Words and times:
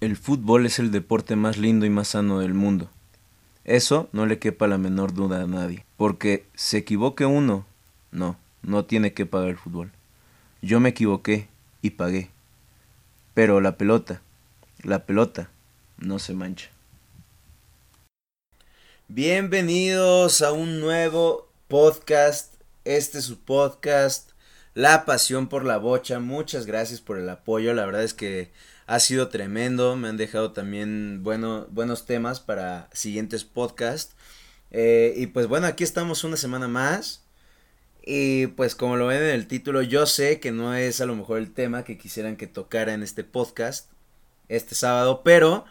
El 0.00 0.16
fútbol 0.16 0.64
es 0.64 0.78
el 0.78 0.92
deporte 0.92 1.34
más 1.34 1.58
lindo 1.58 1.84
y 1.84 1.90
más 1.90 2.08
sano 2.08 2.38
del 2.38 2.54
mundo. 2.54 2.88
Eso 3.64 4.08
no 4.12 4.26
le 4.26 4.38
quepa 4.38 4.68
la 4.68 4.78
menor 4.78 5.12
duda 5.12 5.42
a 5.42 5.46
nadie. 5.48 5.84
Porque 5.96 6.46
se 6.54 6.78
equivoque 6.78 7.26
uno, 7.26 7.66
no, 8.12 8.38
no 8.62 8.84
tiene 8.84 9.12
que 9.12 9.26
pagar 9.26 9.48
el 9.48 9.58
fútbol. 9.58 9.90
Yo 10.62 10.78
me 10.78 10.90
equivoqué 10.90 11.48
y 11.82 11.90
pagué. 11.90 12.30
Pero 13.34 13.60
la 13.60 13.76
pelota, 13.76 14.22
la 14.84 15.04
pelota, 15.04 15.50
no 15.96 16.20
se 16.20 16.32
mancha. 16.32 16.70
Bienvenidos 19.08 20.42
a 20.42 20.52
un 20.52 20.78
nuevo 20.78 21.48
podcast. 21.66 22.54
Este 22.84 23.18
es 23.18 23.24
su 23.24 23.40
podcast, 23.40 24.30
La 24.74 25.04
Pasión 25.04 25.48
por 25.48 25.64
la 25.64 25.78
Bocha. 25.78 26.20
Muchas 26.20 26.66
gracias 26.66 27.00
por 27.00 27.18
el 27.18 27.28
apoyo. 27.28 27.74
La 27.74 27.84
verdad 27.84 28.04
es 28.04 28.14
que 28.14 28.52
ha 28.88 28.98
sido 29.00 29.28
tremendo. 29.28 29.96
Me 29.96 30.08
han 30.08 30.16
dejado 30.16 30.52
también 30.52 31.22
bueno, 31.22 31.68
buenos 31.70 32.06
temas 32.06 32.40
para 32.40 32.88
siguientes 32.92 33.44
podcasts. 33.44 34.16
Eh, 34.70 35.14
y 35.16 35.28
pues 35.28 35.46
bueno, 35.46 35.66
aquí 35.66 35.84
estamos 35.84 36.24
una 36.24 36.36
semana 36.36 36.66
más. 36.66 37.22
Y 38.04 38.48
pues 38.48 38.74
como 38.74 38.96
lo 38.96 39.06
ven 39.06 39.22
en 39.22 39.28
el 39.28 39.46
título, 39.46 39.82
yo 39.82 40.06
sé 40.06 40.40
que 40.40 40.50
no 40.50 40.74
es 40.74 41.00
a 41.02 41.06
lo 41.06 41.14
mejor 41.14 41.38
el 41.38 41.52
tema 41.52 41.84
que 41.84 41.98
quisieran 41.98 42.36
que 42.36 42.46
tocara 42.46 42.94
en 42.94 43.02
este 43.02 43.22
podcast 43.22 43.90
este 44.48 44.74
sábado, 44.74 45.20
pero 45.22 45.66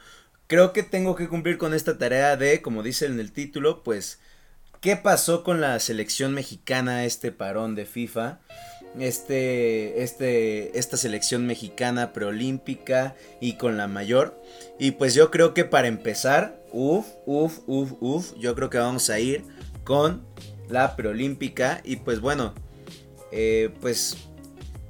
creo 0.46 0.72
que 0.72 0.84
tengo 0.84 1.16
que 1.16 1.28
cumplir 1.28 1.58
con 1.58 1.74
esta 1.74 1.98
tarea 1.98 2.38
de, 2.38 2.62
como 2.62 2.84
dice 2.84 3.08
en 3.08 3.20
el 3.20 3.32
título, 3.32 3.82
pues, 3.84 4.20
¿qué 4.82 4.96
pasó 4.96 5.44
con 5.44 5.62
la 5.62 5.80
selección 5.80 6.36
mexicana, 6.36 7.06
este 7.06 7.32
parón 7.32 7.74
de 7.74 7.86
FIFA? 7.88 8.40
Este, 9.00 10.04
este, 10.04 10.78
esta 10.78 10.98
selección 10.98 11.46
mexicana 11.46 12.14
preolímpica 12.14 13.16
y 13.40 13.54
con 13.54 13.78
la 13.78 13.88
mayor. 13.88 14.42
Y 14.80 14.92
pues 14.92 15.14
yo 15.14 15.32
creo 15.32 15.54
que 15.54 15.66
para 15.66 15.88
empezar, 15.88 16.62
uff, 16.72 17.08
uff, 17.26 17.60
uff, 17.68 17.94
uff, 18.00 18.34
yo 18.38 18.56
creo 18.56 18.70
que 18.70 18.78
vamos 18.78 19.10
a 19.10 19.20
ir 19.20 19.44
con 19.84 20.26
la 20.70 20.96
preolímpica. 20.96 21.82
Y 21.84 21.98
pues 21.98 22.20
bueno, 22.20 22.54
eh, 23.32 23.70
pues 23.82 24.18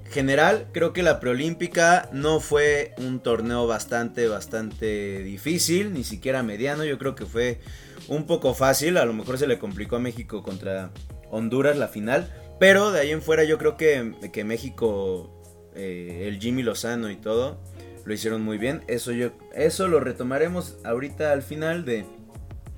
general, 0.09 0.67
creo 0.71 0.93
que 0.93 1.03
la 1.03 1.19
preolímpica 1.19 2.09
no 2.13 2.39
fue 2.39 2.93
un 2.97 3.19
torneo 3.19 3.67
bastante, 3.67 4.27
bastante 4.27 5.23
difícil, 5.23 5.93
ni 5.93 6.03
siquiera 6.03 6.43
mediano. 6.43 6.85
Yo 6.85 6.97
creo 6.97 7.15
que 7.15 7.25
fue 7.25 7.59
un 8.07 8.25
poco 8.25 8.53
fácil. 8.53 8.97
A 8.97 9.05
lo 9.05 9.13
mejor 9.13 9.37
se 9.37 9.47
le 9.47 9.59
complicó 9.59 9.97
a 9.97 9.99
México 9.99 10.43
contra 10.43 10.91
Honduras 11.29 11.77
la 11.77 11.87
final. 11.87 12.33
Pero 12.59 12.91
de 12.91 12.99
ahí 13.01 13.11
en 13.11 13.21
fuera 13.21 13.43
yo 13.43 13.57
creo 13.57 13.77
que, 13.77 14.13
que 14.31 14.43
México, 14.43 15.43
eh, 15.75 16.25
el 16.27 16.39
Jimmy 16.39 16.63
Lozano 16.63 17.09
y 17.09 17.15
todo, 17.15 17.59
lo 18.05 18.13
hicieron 18.13 18.41
muy 18.41 18.57
bien. 18.57 18.83
Eso, 18.87 19.11
yo, 19.11 19.31
eso 19.53 19.87
lo 19.87 19.99
retomaremos 19.99 20.77
ahorita 20.83 21.31
al 21.31 21.43
final 21.43 21.85
de, 21.85 22.05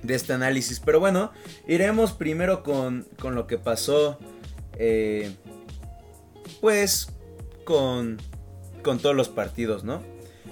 de 0.02 0.14
este 0.14 0.32
análisis. 0.32 0.80
Pero 0.80 1.00
bueno, 1.00 1.32
iremos 1.66 2.12
primero 2.12 2.62
con, 2.62 3.06
con 3.18 3.34
lo 3.34 3.46
que 3.46 3.58
pasó, 3.58 4.18
eh, 4.76 5.34
pues, 6.60 7.08
con, 7.64 8.18
con 8.82 8.98
todos 8.98 9.16
los 9.16 9.28
partidos, 9.28 9.84
¿no? 9.84 10.02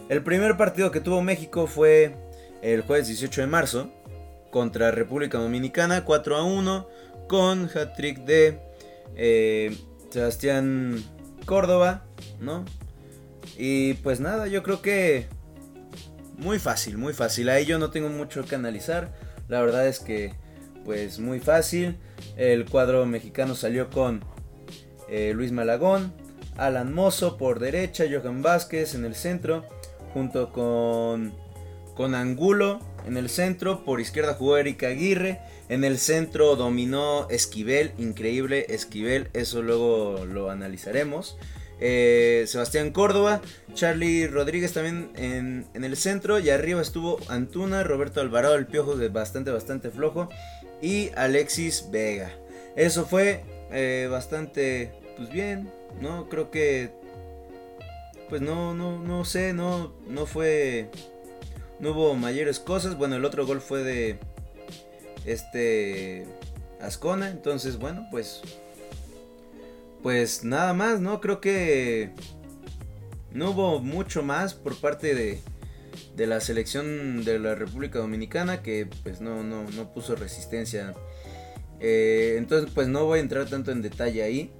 El 0.08 0.22
primer 0.22 0.56
partido 0.56 0.90
que 0.90 1.00
tuvo 1.00 1.20
México 1.20 1.66
fue 1.66 2.16
el 2.62 2.80
jueves 2.82 3.08
18 3.08 3.42
de 3.42 3.46
marzo 3.46 3.92
contra 4.50 4.90
República 4.90 5.38
Dominicana, 5.38 6.04
4 6.04 6.36
a 6.36 6.44
1, 6.44 6.88
con 7.28 7.68
hat-trick 7.74 8.20
de 8.24 8.67
eh, 9.16 9.76
Sebastián 10.10 11.02
Córdoba, 11.44 12.04
¿no? 12.40 12.64
Y 13.56 13.94
pues 13.94 14.20
nada, 14.20 14.46
yo 14.46 14.62
creo 14.62 14.82
que 14.82 15.26
muy 16.36 16.58
fácil, 16.58 16.96
muy 16.96 17.12
fácil. 17.12 17.48
Ahí 17.48 17.64
yo 17.64 17.78
no 17.78 17.90
tengo 17.90 18.08
mucho 18.08 18.44
que 18.44 18.54
analizar. 18.54 19.12
La 19.48 19.60
verdad 19.60 19.88
es 19.88 19.98
que 19.98 20.34
pues 20.84 21.18
muy 21.18 21.40
fácil. 21.40 21.98
El 22.36 22.64
cuadro 22.64 23.04
mexicano 23.06 23.54
salió 23.54 23.90
con 23.90 24.24
eh, 25.08 25.32
Luis 25.34 25.52
Malagón, 25.52 26.12
Alan 26.56 26.92
Mozo 26.92 27.36
por 27.36 27.58
derecha, 27.58 28.04
Johan 28.10 28.42
Vázquez 28.42 28.94
en 28.94 29.04
el 29.04 29.14
centro, 29.14 29.64
junto 30.14 30.52
con, 30.52 31.34
con 31.94 32.14
Angulo 32.14 32.80
en 33.06 33.16
el 33.16 33.28
centro. 33.28 33.84
Por 33.84 34.00
izquierda 34.00 34.34
jugó 34.34 34.56
Erika 34.56 34.88
Aguirre 34.88 35.40
en 35.68 35.84
el 35.84 35.98
centro 35.98 36.56
dominó 36.56 37.28
Esquivel, 37.28 37.92
increíble 37.98 38.66
Esquivel, 38.70 39.28
eso 39.34 39.62
luego 39.62 40.24
lo 40.24 40.50
analizaremos. 40.50 41.36
Eh, 41.80 42.44
Sebastián 42.48 42.90
Córdoba, 42.90 43.40
Charlie 43.74 44.26
Rodríguez 44.26 44.72
también 44.72 45.10
en, 45.14 45.84
el 45.84 45.96
centro 45.96 46.40
y 46.40 46.50
arriba 46.50 46.82
estuvo 46.82 47.20
Antuna, 47.28 47.84
Roberto 47.84 48.20
Alvarado, 48.20 48.56
el 48.56 48.66
piojo 48.66 48.96
de 48.96 49.08
bastante, 49.10 49.50
bastante 49.50 49.90
flojo 49.90 50.28
y 50.82 51.10
Alexis 51.16 51.88
Vega. 51.90 52.32
Eso 52.74 53.06
fue 53.06 53.44
eh, 53.70 54.08
bastante, 54.10 54.92
pues 55.16 55.30
bien, 55.30 55.70
¿no? 56.00 56.28
Creo 56.28 56.50
que, 56.50 56.90
pues 58.28 58.40
no, 58.40 58.74
no, 58.74 58.98
no 58.98 59.24
sé, 59.24 59.52
no, 59.52 59.92
no 60.08 60.26
fue, 60.26 60.90
no 61.78 61.90
hubo 61.90 62.14
mayores 62.14 62.58
cosas. 62.58 62.96
Bueno, 62.96 63.16
el 63.16 63.24
otro 63.24 63.46
gol 63.46 63.60
fue 63.60 63.82
de, 63.84 64.18
este 65.32 66.26
Ascona. 66.80 67.30
Entonces, 67.30 67.78
bueno, 67.78 68.06
pues 68.10 68.42
pues 70.02 70.44
nada 70.44 70.72
más, 70.74 71.00
¿no? 71.00 71.20
Creo 71.20 71.40
que 71.40 72.10
no 73.32 73.50
hubo 73.50 73.80
mucho 73.80 74.22
más 74.22 74.54
por 74.54 74.76
parte 74.76 75.14
de, 75.14 75.40
de 76.16 76.26
la 76.26 76.40
selección 76.40 77.24
de 77.24 77.38
la 77.38 77.54
República 77.54 77.98
Dominicana 77.98 78.62
que 78.62 78.88
pues 79.02 79.20
no, 79.20 79.42
no, 79.42 79.64
no 79.70 79.92
puso 79.92 80.16
resistencia. 80.16 80.94
Eh, 81.80 82.36
entonces 82.38 82.70
pues 82.74 82.88
no 82.88 83.04
voy 83.04 83.18
a 83.18 83.22
entrar 83.22 83.46
tanto 83.46 83.70
en 83.72 83.82
detalle 83.82 84.22
ahí. 84.22 84.50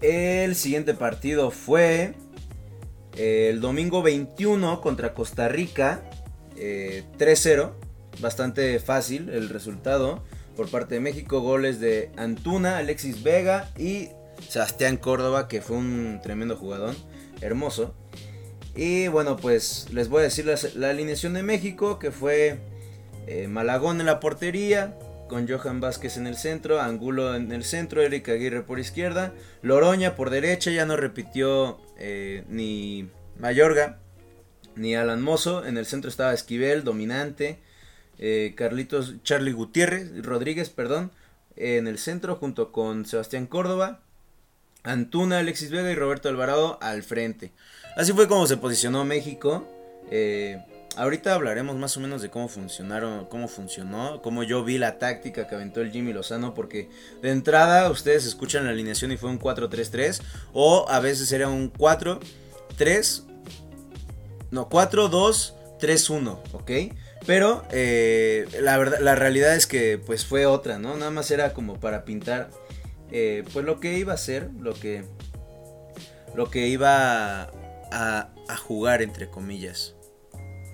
El 0.00 0.54
siguiente 0.54 0.94
partido 0.94 1.50
fue 1.50 2.14
eh, 3.16 3.48
el 3.50 3.60
domingo 3.60 4.02
21 4.02 4.80
contra 4.80 5.14
Costa 5.14 5.48
Rica. 5.48 6.02
3-0. 6.56 7.72
Bastante 8.20 8.78
fácil 8.80 9.28
el 9.30 9.48
resultado 9.48 10.22
por 10.56 10.68
parte 10.68 10.96
de 10.96 11.00
México. 11.00 11.40
Goles 11.40 11.80
de 11.80 12.10
Antuna, 12.16 12.78
Alexis 12.78 13.22
Vega 13.22 13.70
y 13.78 14.08
Sebastián 14.48 14.96
Córdoba, 14.96 15.48
que 15.48 15.60
fue 15.60 15.76
un 15.76 16.20
tremendo 16.22 16.56
jugador, 16.56 16.94
hermoso. 17.40 17.94
Y 18.74 19.08
bueno, 19.08 19.36
pues 19.36 19.86
les 19.92 20.08
voy 20.08 20.20
a 20.20 20.24
decir 20.24 20.46
la, 20.46 20.88
alineación 20.90 21.34
de 21.34 21.42
México, 21.42 21.98
que 21.98 22.10
fue 22.10 22.58
eh, 23.26 23.48
Malagón 23.48 24.00
en 24.00 24.06
la 24.06 24.20
portería, 24.20 24.96
con 25.28 25.48
Johan 25.48 25.80
Vázquez 25.80 26.16
en 26.16 26.26
el 26.26 26.36
centro, 26.36 26.80
Angulo 26.80 27.34
en 27.34 27.52
el 27.52 27.64
centro, 27.64 28.02
Eric 28.02 28.28
Aguirre 28.28 28.62
por 28.62 28.78
izquierda, 28.78 29.32
Loroña 29.62 30.14
por 30.16 30.30
derecha, 30.30 30.70
ya 30.70 30.86
no 30.86 30.96
repitió 30.96 31.78
eh, 31.98 32.44
ni 32.48 33.08
Mayorga 33.38 33.98
ni 34.74 34.94
Alan 34.94 35.22
Mozo, 35.22 35.66
en 35.66 35.76
el 35.76 35.86
centro 35.86 36.08
estaba 36.08 36.32
Esquivel, 36.32 36.84
dominante, 36.84 37.58
eh, 38.18 38.54
Carlitos, 38.56 39.16
Charlie 39.22 39.52
Gutiérrez, 39.52 40.24
Rodríguez, 40.24 40.70
perdón, 40.70 41.10
en 41.56 41.86
el 41.86 41.98
centro 41.98 42.36
junto 42.36 42.72
con 42.72 43.06
Sebastián 43.06 43.46
Córdoba, 43.46 44.00
Antuna, 44.84 45.38
Alexis 45.38 45.70
Vega 45.70 45.90
y 45.90 45.94
Roberto 45.94 46.28
Alvarado 46.28 46.78
al 46.80 47.02
frente. 47.02 47.52
Así 47.96 48.12
fue 48.12 48.28
como 48.28 48.46
se 48.46 48.56
posicionó 48.56 49.04
México. 49.04 49.66
Eh, 50.10 50.64
ahorita 50.96 51.34
hablaremos 51.34 51.76
más 51.76 51.96
o 51.96 52.00
menos 52.00 52.22
de 52.22 52.30
cómo 52.30 52.48
funcionaron, 52.48 53.26
cómo 53.26 53.48
funcionó, 53.48 54.22
cómo 54.22 54.42
yo 54.42 54.64
vi 54.64 54.78
la 54.78 54.98
táctica 54.98 55.46
que 55.46 55.54
aventó 55.54 55.80
el 55.80 55.90
Jimmy 55.90 56.12
Lozano, 56.12 56.54
porque 56.54 56.88
de 57.22 57.30
entrada 57.30 57.90
ustedes 57.90 58.24
escuchan 58.24 58.64
la 58.64 58.70
alineación 58.70 59.12
y 59.12 59.16
fue 59.16 59.30
un 59.30 59.38
4-3-3 59.38 60.22
o 60.52 60.88
a 60.88 61.00
veces 61.00 61.30
era 61.32 61.48
un 61.48 61.72
4-3 61.72 63.24
no 64.50 64.68
4-2-3-1, 65.80 66.38
¿ok? 66.52 66.70
Pero 67.26 67.64
eh, 67.70 68.46
la, 68.60 68.78
verdad, 68.78 68.98
la 69.00 69.14
realidad 69.14 69.54
es 69.56 69.66
que 69.66 69.98
pues 69.98 70.24
fue 70.24 70.46
otra, 70.46 70.78
¿no? 70.78 70.96
Nada 70.96 71.10
más 71.10 71.30
era 71.30 71.54
como 71.54 71.78
para 71.80 72.04
pintar 72.04 72.50
eh, 73.10 73.44
pues 73.52 73.64
lo 73.64 73.80
que 73.80 73.98
iba 73.98 74.12
a 74.12 74.18
ser, 74.18 74.50
lo 74.60 74.74
que, 74.74 75.04
lo 76.34 76.50
que 76.50 76.68
iba 76.68 77.42
a, 77.42 78.30
a 78.48 78.56
jugar 78.56 79.02
entre 79.02 79.28
comillas. 79.28 79.94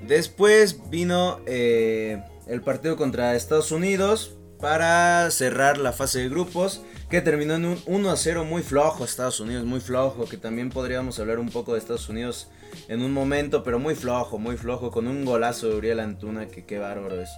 Después 0.07 0.91
vino 0.91 1.41
eh, 1.47 2.23
el 2.47 2.61
partido 2.61 2.97
contra 2.97 3.35
Estados 3.35 3.73
Unidos 3.73 4.37
para 4.61 5.31
cerrar 5.31 5.79
la 5.79 5.93
fase 5.93 6.21
de 6.21 6.29
grupos 6.29 6.83
que 7.11 7.21
terminó 7.21 7.55
en 7.55 7.65
un 7.65 7.79
1 7.87 8.11
a 8.11 8.17
0 8.17 8.45
muy 8.45 8.63
flojo 8.63 9.05
Estados 9.05 9.41
Unidos, 9.41 9.65
muy 9.65 9.81
flojo, 9.81 10.27
que 10.27 10.37
también 10.37 10.71
podríamos 10.71 11.19
hablar 11.19 11.39
un 11.39 11.49
poco 11.49 11.73
de 11.73 11.79
Estados 11.79 12.09
Unidos 12.09 12.49
en 12.89 13.03
un 13.03 13.13
momento, 13.13 13.63
pero 13.63 13.79
muy 13.79 13.95
flojo, 13.95 14.39
muy 14.39 14.57
flojo, 14.57 14.91
con 14.91 15.07
un 15.07 15.25
golazo 15.25 15.69
de 15.69 15.77
Uriel 15.77 16.01
Antuna, 16.01 16.47
que 16.47 16.65
qué 16.65 16.79
bárbaro 16.79 17.21
es. 17.21 17.31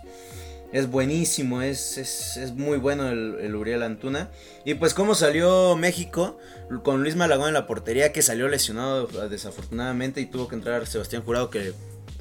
Es 0.73 0.91
buenísimo, 0.91 1.63
es, 1.63 1.97
es, 1.97 2.53
muy 2.55 2.79
bueno 2.79 3.09
el, 3.09 3.55
Uriel 3.55 3.83
Antuna. 3.83 4.31
Y 4.65 4.75
pues 4.75 4.95
cómo 4.95 5.15
salió 5.15 5.77
México 5.77 6.39
con 6.83 7.03
Luis 7.03 7.15
Malagón 7.15 7.49
en 7.49 7.55
la 7.55 7.67
portería, 7.67 8.13
que 8.13 8.23
salió 8.23 8.49
lesionado 8.49 9.07
desafortunadamente 9.29 10.21
y 10.21 10.27
tuvo 10.27 10.49
que 10.49 10.57
entrar 10.57 10.87
Sebastián 10.87 11.23
Jurado, 11.23 11.51
que 11.51 11.73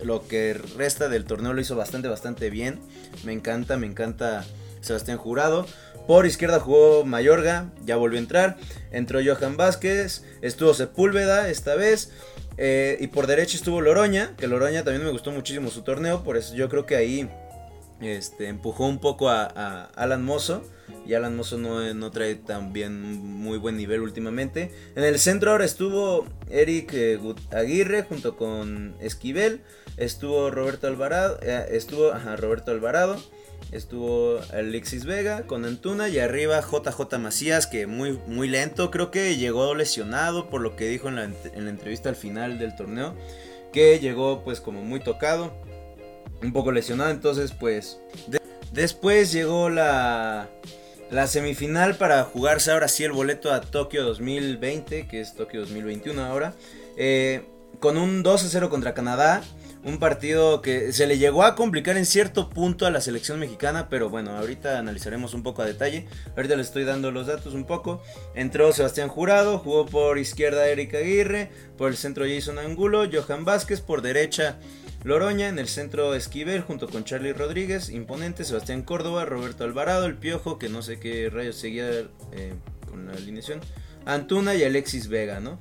lo 0.04 0.28
que 0.28 0.54
resta 0.54 1.10
del 1.10 1.26
torneo 1.26 1.54
lo 1.54 1.62
hizo 1.62 1.76
bastante, 1.76 2.08
bastante 2.08 2.50
bien. 2.50 2.80
Me 3.24 3.34
encanta, 3.34 3.78
me 3.78 3.88
encanta 3.88 4.46
Sebastián 4.82 5.18
Jurado. 5.18 5.66
Por 6.08 6.28
izquierda 6.28 6.60
jugó 6.60 7.04
Mayorga, 7.04 7.72
ya 7.84 7.96
volvió 7.96 8.20
a 8.20 8.22
entrar. 8.22 8.58
Entró 8.92 9.20
Johan 9.26 9.58
Vázquez, 9.58 10.24
estuvo 10.42 10.74
Sepúlveda 10.74 11.50
esta 11.50 11.76
vez. 11.76 12.12
Eh, 12.58 12.98
y 13.00 13.08
por 13.08 13.28
derecha 13.28 13.58
estuvo 13.58 13.82
Loroña, 13.82 14.36
que 14.38 14.48
Loroña 14.48 14.84
también 14.84 15.04
me 15.04 15.12
gustó 15.12 15.32
muchísimo 15.32 15.70
su 15.70 15.82
torneo. 15.82 16.24
Por 16.24 16.38
eso 16.38 16.56
yo 16.56 16.70
creo 16.70 16.86
que 16.86 16.96
ahí 16.96 17.30
este, 18.02 18.48
empujó 18.48 18.88
un 18.88 19.00
poco 19.00 19.30
a, 19.30 19.86
Alan 19.96 20.24
Mozo. 20.24 20.64
Y 21.06 21.14
Alan 21.14 21.36
Mozo 21.36 21.58
no, 21.58 21.94
no, 21.94 22.12
trae 22.12 22.36
también 22.36 23.02
muy 23.02 23.58
buen 23.58 23.78
nivel 23.78 24.02
últimamente. 24.02 24.72
En 24.96 25.04
el 25.04 25.20
centro 25.20 25.52
ahora 25.52 25.66
estuvo 25.66 26.26
Eric 26.50 26.92
eh, 26.94 27.20
Aguirre 27.52 28.04
junto 28.04 28.38
con 28.38 28.96
Esquivel. 29.00 29.62
Estuvo 29.98 30.52
Roberto 30.52 30.88
Alvarado. 30.88 31.40
Eh, 31.42 31.68
estuvo 31.72 32.12
Roberto 32.38 32.72
Alvarado. 32.72 33.18
Estuvo 33.72 34.40
Alexis 34.54 35.06
Vega 35.06 35.44
con 35.48 35.66
Antuna 35.66 36.08
y 36.08 36.20
arriba 36.20 36.62
JJ 36.62 37.18
Macías 37.20 37.68
que 37.68 37.88
muy, 37.88 38.20
muy 38.28 38.48
lento. 38.48 38.92
Creo 38.92 39.12
que 39.12 39.36
llegó 39.36 39.76
lesionado 39.76 40.50
por 40.50 40.62
lo 40.62 40.76
que 40.76 40.88
dijo 40.88 41.10
en 41.10 41.16
la, 41.16 41.24
en 41.26 41.66
la 41.66 41.72
entrevista 41.72 42.10
al 42.10 42.16
final 42.16 42.58
del 42.58 42.76
torneo. 42.76 43.16
Que 43.74 44.00
llegó 44.00 44.44
pues 44.44 44.62
como 44.62 44.82
muy 44.82 45.02
tocado. 45.02 45.54
Un 46.42 46.54
poco 46.54 46.72
lesionado. 46.72 47.12
Entonces 47.12 47.52
pues... 47.52 48.00
después 48.72 49.32
llegó 49.32 49.70
la, 49.70 50.48
la 51.12 51.28
semifinal 51.28 51.98
para 51.98 52.24
jugarse 52.24 52.72
ahora 52.72 52.88
sí 52.88 53.04
el 53.04 53.12
boleto 53.12 53.52
a 53.52 53.62
Tokio 53.62 54.04
2020. 54.04 55.08
Que 55.08 55.20
es 55.20 55.36
Tokio 55.36 55.62
2021 55.62 56.24
ahora. 56.24 56.54
Eh, 56.98 57.44
con 57.80 57.98
un 57.98 58.24
2 58.24 58.48
0 58.50 58.70
contra 58.70 58.94
Canadá. 58.94 59.44
Un 59.86 60.00
partido 60.00 60.64
que 60.64 60.92
se 60.94 61.06
le 61.06 61.20
llegó 61.20 61.44
a 61.44 61.56
complicar 61.56 61.96
en 61.96 62.08
cierto 62.08 62.50
punto 62.50 62.88
a 62.88 62.90
la 62.90 63.02
selección 63.02 63.40
mexicana, 63.40 63.88
pero 63.88 64.10
bueno, 64.10 64.32
ahorita 64.32 64.80
analizaremos 64.80 65.36
un 65.36 65.44
poco 65.44 65.62
a 65.62 65.66
detalle. 65.66 66.08
Ahorita 66.36 66.56
les 66.56 66.68
estoy 66.68 66.86
dando 66.86 67.12
los 67.12 67.28
datos 67.28 67.54
un 67.54 67.66
poco. 67.66 68.02
Entró 68.34 68.74
Sebastián 68.74 69.10
Jurado, 69.10 69.60
jugó 69.60 69.86
por 69.86 70.18
izquierda 70.18 70.68
Erika 70.68 70.98
Aguirre, 70.98 71.52
por 71.78 71.90
el 71.90 71.98
centro 71.98 72.26
Jason 72.28 72.58
Angulo, 72.58 73.04
Johan 73.12 73.46
Vázquez, 73.46 73.80
por 73.80 74.02
derecha 74.02 74.58
Loroña, 75.04 75.50
en 75.50 75.60
el 75.60 75.68
centro 75.68 76.16
Esquivel 76.16 76.62
junto 76.62 76.90
con 76.90 77.04
Charlie 77.04 77.34
Rodríguez, 77.34 77.92
imponente, 77.92 78.44
Sebastián 78.44 78.82
Córdoba, 78.82 79.26
Roberto 79.26 79.66
Alvarado, 79.66 80.08
el 80.08 80.16
Piojo, 80.16 80.58
que 80.58 80.68
no 80.68 80.82
sé 80.82 81.00
qué 81.00 81.30
rayos 81.30 81.58
seguía 81.58 81.88
eh, 82.32 82.56
con 82.90 83.06
la 83.06 83.14
alineación, 83.14 83.62
Antuna 84.08 84.56
y 84.56 84.64
Alexis 84.64 85.10
Vega, 85.10 85.40
¿no? 85.40 85.60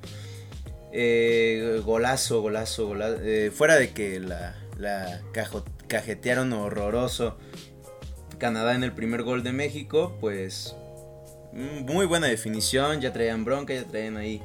Eh, 0.97 1.81
golazo, 1.83 2.41
golazo, 2.41 2.87
golazo. 2.87 3.21
Eh, 3.21 3.51
fuera 3.51 3.75
de 3.75 3.91
que 3.91 4.21
la, 4.21 4.55
la 4.79 5.21
cajetearon 5.89 6.53
horroroso 6.53 7.37
Canadá 8.37 8.75
en 8.75 8.83
el 8.83 8.93
primer 8.93 9.23
gol 9.23 9.43
de 9.43 9.51
México, 9.51 10.17
pues 10.21 10.73
mm, 11.51 11.91
muy 11.91 12.05
buena 12.05 12.27
definición, 12.27 13.01
ya 13.01 13.11
traían 13.11 13.43
bronca, 13.43 13.73
ya 13.73 13.83
traían 13.83 14.15
ahí 14.15 14.41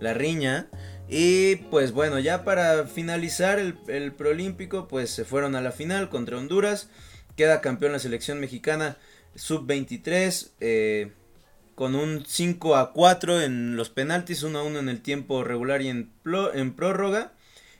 la 0.00 0.12
riña. 0.12 0.66
Y 1.08 1.56
pues 1.70 1.92
bueno, 1.92 2.18
ya 2.18 2.42
para 2.42 2.88
finalizar 2.88 3.60
el, 3.60 3.78
el 3.86 4.12
proolímpico, 4.12 4.88
pues 4.88 5.08
se 5.10 5.24
fueron 5.24 5.54
a 5.54 5.60
la 5.60 5.70
final 5.70 6.08
contra 6.08 6.36
Honduras. 6.36 6.88
Queda 7.36 7.60
campeón 7.60 7.92
la 7.92 8.00
selección 8.00 8.40
mexicana 8.40 8.96
sub-23. 9.36 10.50
Eh, 10.58 11.12
con 11.82 11.96
un 11.96 12.22
5 12.24 12.76
a 12.76 12.92
4 12.92 13.40
en 13.40 13.74
los 13.74 13.90
penaltis, 13.90 14.44
1 14.44 14.56
a 14.56 14.62
1 14.62 14.78
en 14.78 14.88
el 14.88 15.02
tiempo 15.02 15.42
regular 15.42 15.82
y 15.82 15.88
en, 15.88 16.12
en 16.54 16.74
prórroga. 16.74 17.32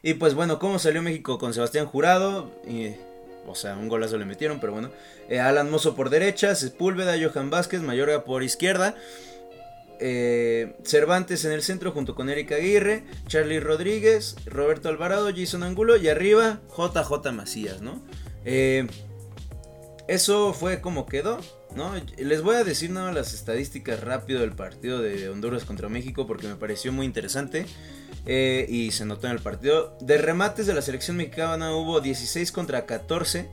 Y 0.03 0.15
pues 0.15 0.35
bueno, 0.35 0.59
¿cómo 0.59 0.81
salió 0.81 1.03
México 1.03 1.39
con 1.39 1.55
Sebastián 1.55 1.87
Jurado? 1.87 2.51
o 3.47 3.55
sea, 3.55 3.77
un 3.77 3.89
golazo 3.89 4.19
le 4.19 4.25
metieron, 4.25 4.59
pero 4.59 4.73
bueno. 4.73 4.91
Eh, 5.29 5.39
Alan 5.39 5.71
Mozo 5.71 5.95
por 5.95 6.11
derecha, 6.11 6.57
Sepúlveda, 6.57 7.15
Johan 7.17 7.51
Vázquez, 7.51 7.81
Mayorga 7.81 8.25
por 8.25 8.43
izquierda. 8.43 8.97
Eh, 10.01 10.75
Cervantes 10.83 11.45
en 11.45 11.53
el 11.53 11.63
centro 11.63 11.93
junto 11.93 12.17
con 12.17 12.29
Erika 12.29 12.57
Aguirre, 12.57 13.05
Charlie 13.29 13.61
Rodríguez, 13.61 14.35
Roberto 14.47 14.89
Alvarado, 14.89 15.31
Jason 15.33 15.63
Angulo 15.63 15.97
y 15.97 16.09
arriba 16.09 16.59
JJ 16.77 17.31
Macías, 17.31 17.83
¿no? 17.83 18.03
Eh, 18.45 18.85
eso 20.09 20.53
fue 20.55 20.81
como 20.81 21.07
quedó. 21.07 21.39
¿No? 21.77 21.93
Les 22.17 22.43
voy 22.43 22.57
a 22.57 22.65
decir 22.65 22.91
nada 22.91 23.13
las 23.13 23.35
estadísticas 23.35 24.01
rápido 24.01 24.41
del 24.41 24.53
partido 24.53 25.01
de 25.01 25.29
Honduras 25.29 25.65
contra 25.65 25.89
México 25.89 26.27
porque 26.27 26.49
me 26.49 26.57
pareció 26.57 26.93
muy 26.93 27.07
interesante 27.07 27.67
eh, 28.27 28.67
y 28.69 28.93
se 28.93 29.05
notó 29.05 29.27
en 29.27 29.35
el 29.35 29.41
partido. 29.41 29.97
De 30.01 30.19
remates 30.19 30.67
de 30.67 30.75
la 30.75 30.83
selección 30.83 31.17
mexicana 31.17 31.75
hubo 31.75 32.01
16 32.01 32.53
contra 32.53 32.87
14 32.87 33.49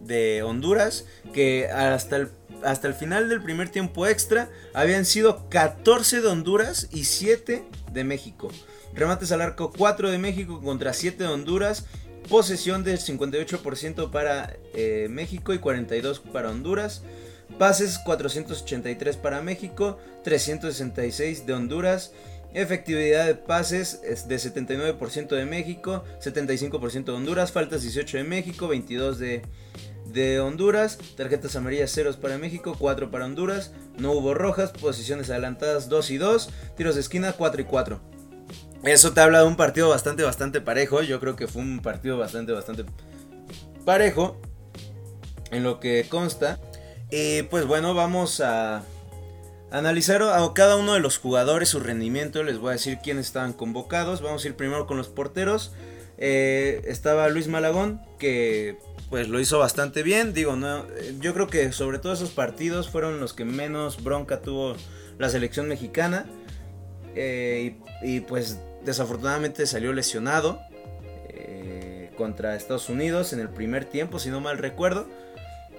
de 0.00 0.42
Honduras 0.42 1.06
que 1.32 1.68
hasta 1.68 2.16
el, 2.16 2.28
hasta 2.62 2.88
el 2.88 2.94
final 2.94 3.28
del 3.28 3.42
primer 3.42 3.68
tiempo 3.68 4.06
extra 4.06 4.50
habían 4.74 5.04
sido 5.04 5.48
14 5.48 6.20
de 6.20 6.28
Honduras 6.28 6.88
y 6.92 7.04
7 7.04 7.64
de 7.92 8.04
México. 8.04 8.48
Remates 8.94 9.32
al 9.32 9.40
arco 9.42 9.72
4 9.76 10.10
de 10.10 10.18
México 10.18 10.60
contra 10.60 10.92
7 10.92 11.22
de 11.22 11.28
Honduras. 11.28 11.86
Posesión 12.28 12.84
del 12.84 12.98
58% 12.98 14.10
para 14.10 14.54
eh, 14.74 15.06
México 15.08 15.54
y 15.54 15.58
42% 15.58 16.30
para 16.30 16.50
Honduras. 16.50 17.02
Pases 17.56 17.98
483 17.98 19.16
para 19.16 19.40
México, 19.40 19.98
366 20.22 21.46
de 21.46 21.52
Honduras. 21.54 22.12
Efectividad 22.54 23.26
de 23.26 23.34
pases 23.34 24.00
es 24.04 24.26
de 24.26 24.36
79% 24.36 25.28
de 25.28 25.44
México, 25.44 26.04
75% 26.20 27.04
de 27.04 27.12
Honduras. 27.12 27.52
Faltas 27.52 27.82
18 27.82 28.18
de 28.18 28.24
México, 28.24 28.68
22 28.68 29.18
de, 29.18 29.42
de 30.06 30.40
Honduras. 30.40 30.98
Tarjetas 31.16 31.56
amarillas 31.56 31.90
0 31.94 32.16
para 32.20 32.38
México, 32.38 32.76
4 32.78 33.10
para 33.10 33.26
Honduras. 33.26 33.72
No 33.98 34.12
hubo 34.12 34.34
rojas. 34.34 34.70
Posiciones 34.70 35.30
adelantadas 35.30 35.88
2 35.88 36.10
y 36.10 36.18
2. 36.18 36.50
Tiros 36.76 36.94
de 36.94 37.00
esquina 37.02 37.32
4 37.32 37.62
y 37.62 37.64
4. 37.64 38.00
Eso 38.84 39.12
te 39.12 39.20
habla 39.20 39.40
de 39.40 39.46
un 39.46 39.56
partido 39.56 39.88
bastante, 39.88 40.22
bastante 40.22 40.60
parejo. 40.60 41.02
Yo 41.02 41.20
creo 41.20 41.36
que 41.36 41.48
fue 41.48 41.62
un 41.62 41.80
partido 41.80 42.16
bastante, 42.16 42.52
bastante 42.52 42.84
parejo. 43.84 44.40
En 45.50 45.64
lo 45.64 45.80
que 45.80 46.06
consta. 46.08 46.58
Y 47.10 47.42
pues 47.44 47.66
bueno, 47.66 47.94
vamos 47.94 48.40
a 48.40 48.82
analizar 49.70 50.22
a 50.22 50.52
cada 50.54 50.76
uno 50.76 50.94
de 50.94 51.00
los 51.00 51.18
jugadores 51.18 51.70
su 51.70 51.80
rendimiento. 51.80 52.42
Les 52.42 52.58
voy 52.58 52.70
a 52.70 52.72
decir 52.72 52.98
quiénes 53.02 53.26
estaban 53.26 53.52
convocados. 53.52 54.20
Vamos 54.20 54.44
a 54.44 54.48
ir 54.48 54.54
primero 54.54 54.86
con 54.86 54.96
los 54.96 55.08
porteros. 55.08 55.72
Eh, 56.18 56.82
estaba 56.86 57.28
Luis 57.28 57.48
Malagón, 57.48 58.02
que 58.18 58.76
pues 59.08 59.28
lo 59.28 59.40
hizo 59.40 59.58
bastante 59.58 60.02
bien. 60.02 60.34
Digo, 60.34 60.56
no, 60.56 60.84
yo 61.20 61.32
creo 61.32 61.46
que 61.46 61.72
sobre 61.72 61.98
todo 61.98 62.12
esos 62.12 62.30
partidos 62.30 62.90
fueron 62.90 63.20
los 63.20 63.32
que 63.32 63.44
menos 63.44 64.02
bronca 64.02 64.42
tuvo 64.42 64.76
la 65.18 65.30
selección 65.30 65.68
mexicana. 65.68 66.26
Eh, 67.14 67.76
y, 68.02 68.20
pues 68.20 68.58
desafortunadamente 68.84 69.66
salió 69.66 69.92
lesionado 69.92 70.60
eh, 71.28 72.10
contra 72.16 72.54
Estados 72.54 72.88
Unidos 72.88 73.32
en 73.32 73.40
el 73.40 73.48
primer 73.48 73.86
tiempo, 73.86 74.18
si 74.18 74.28
no 74.28 74.40
mal 74.40 74.58
recuerdo. 74.58 75.08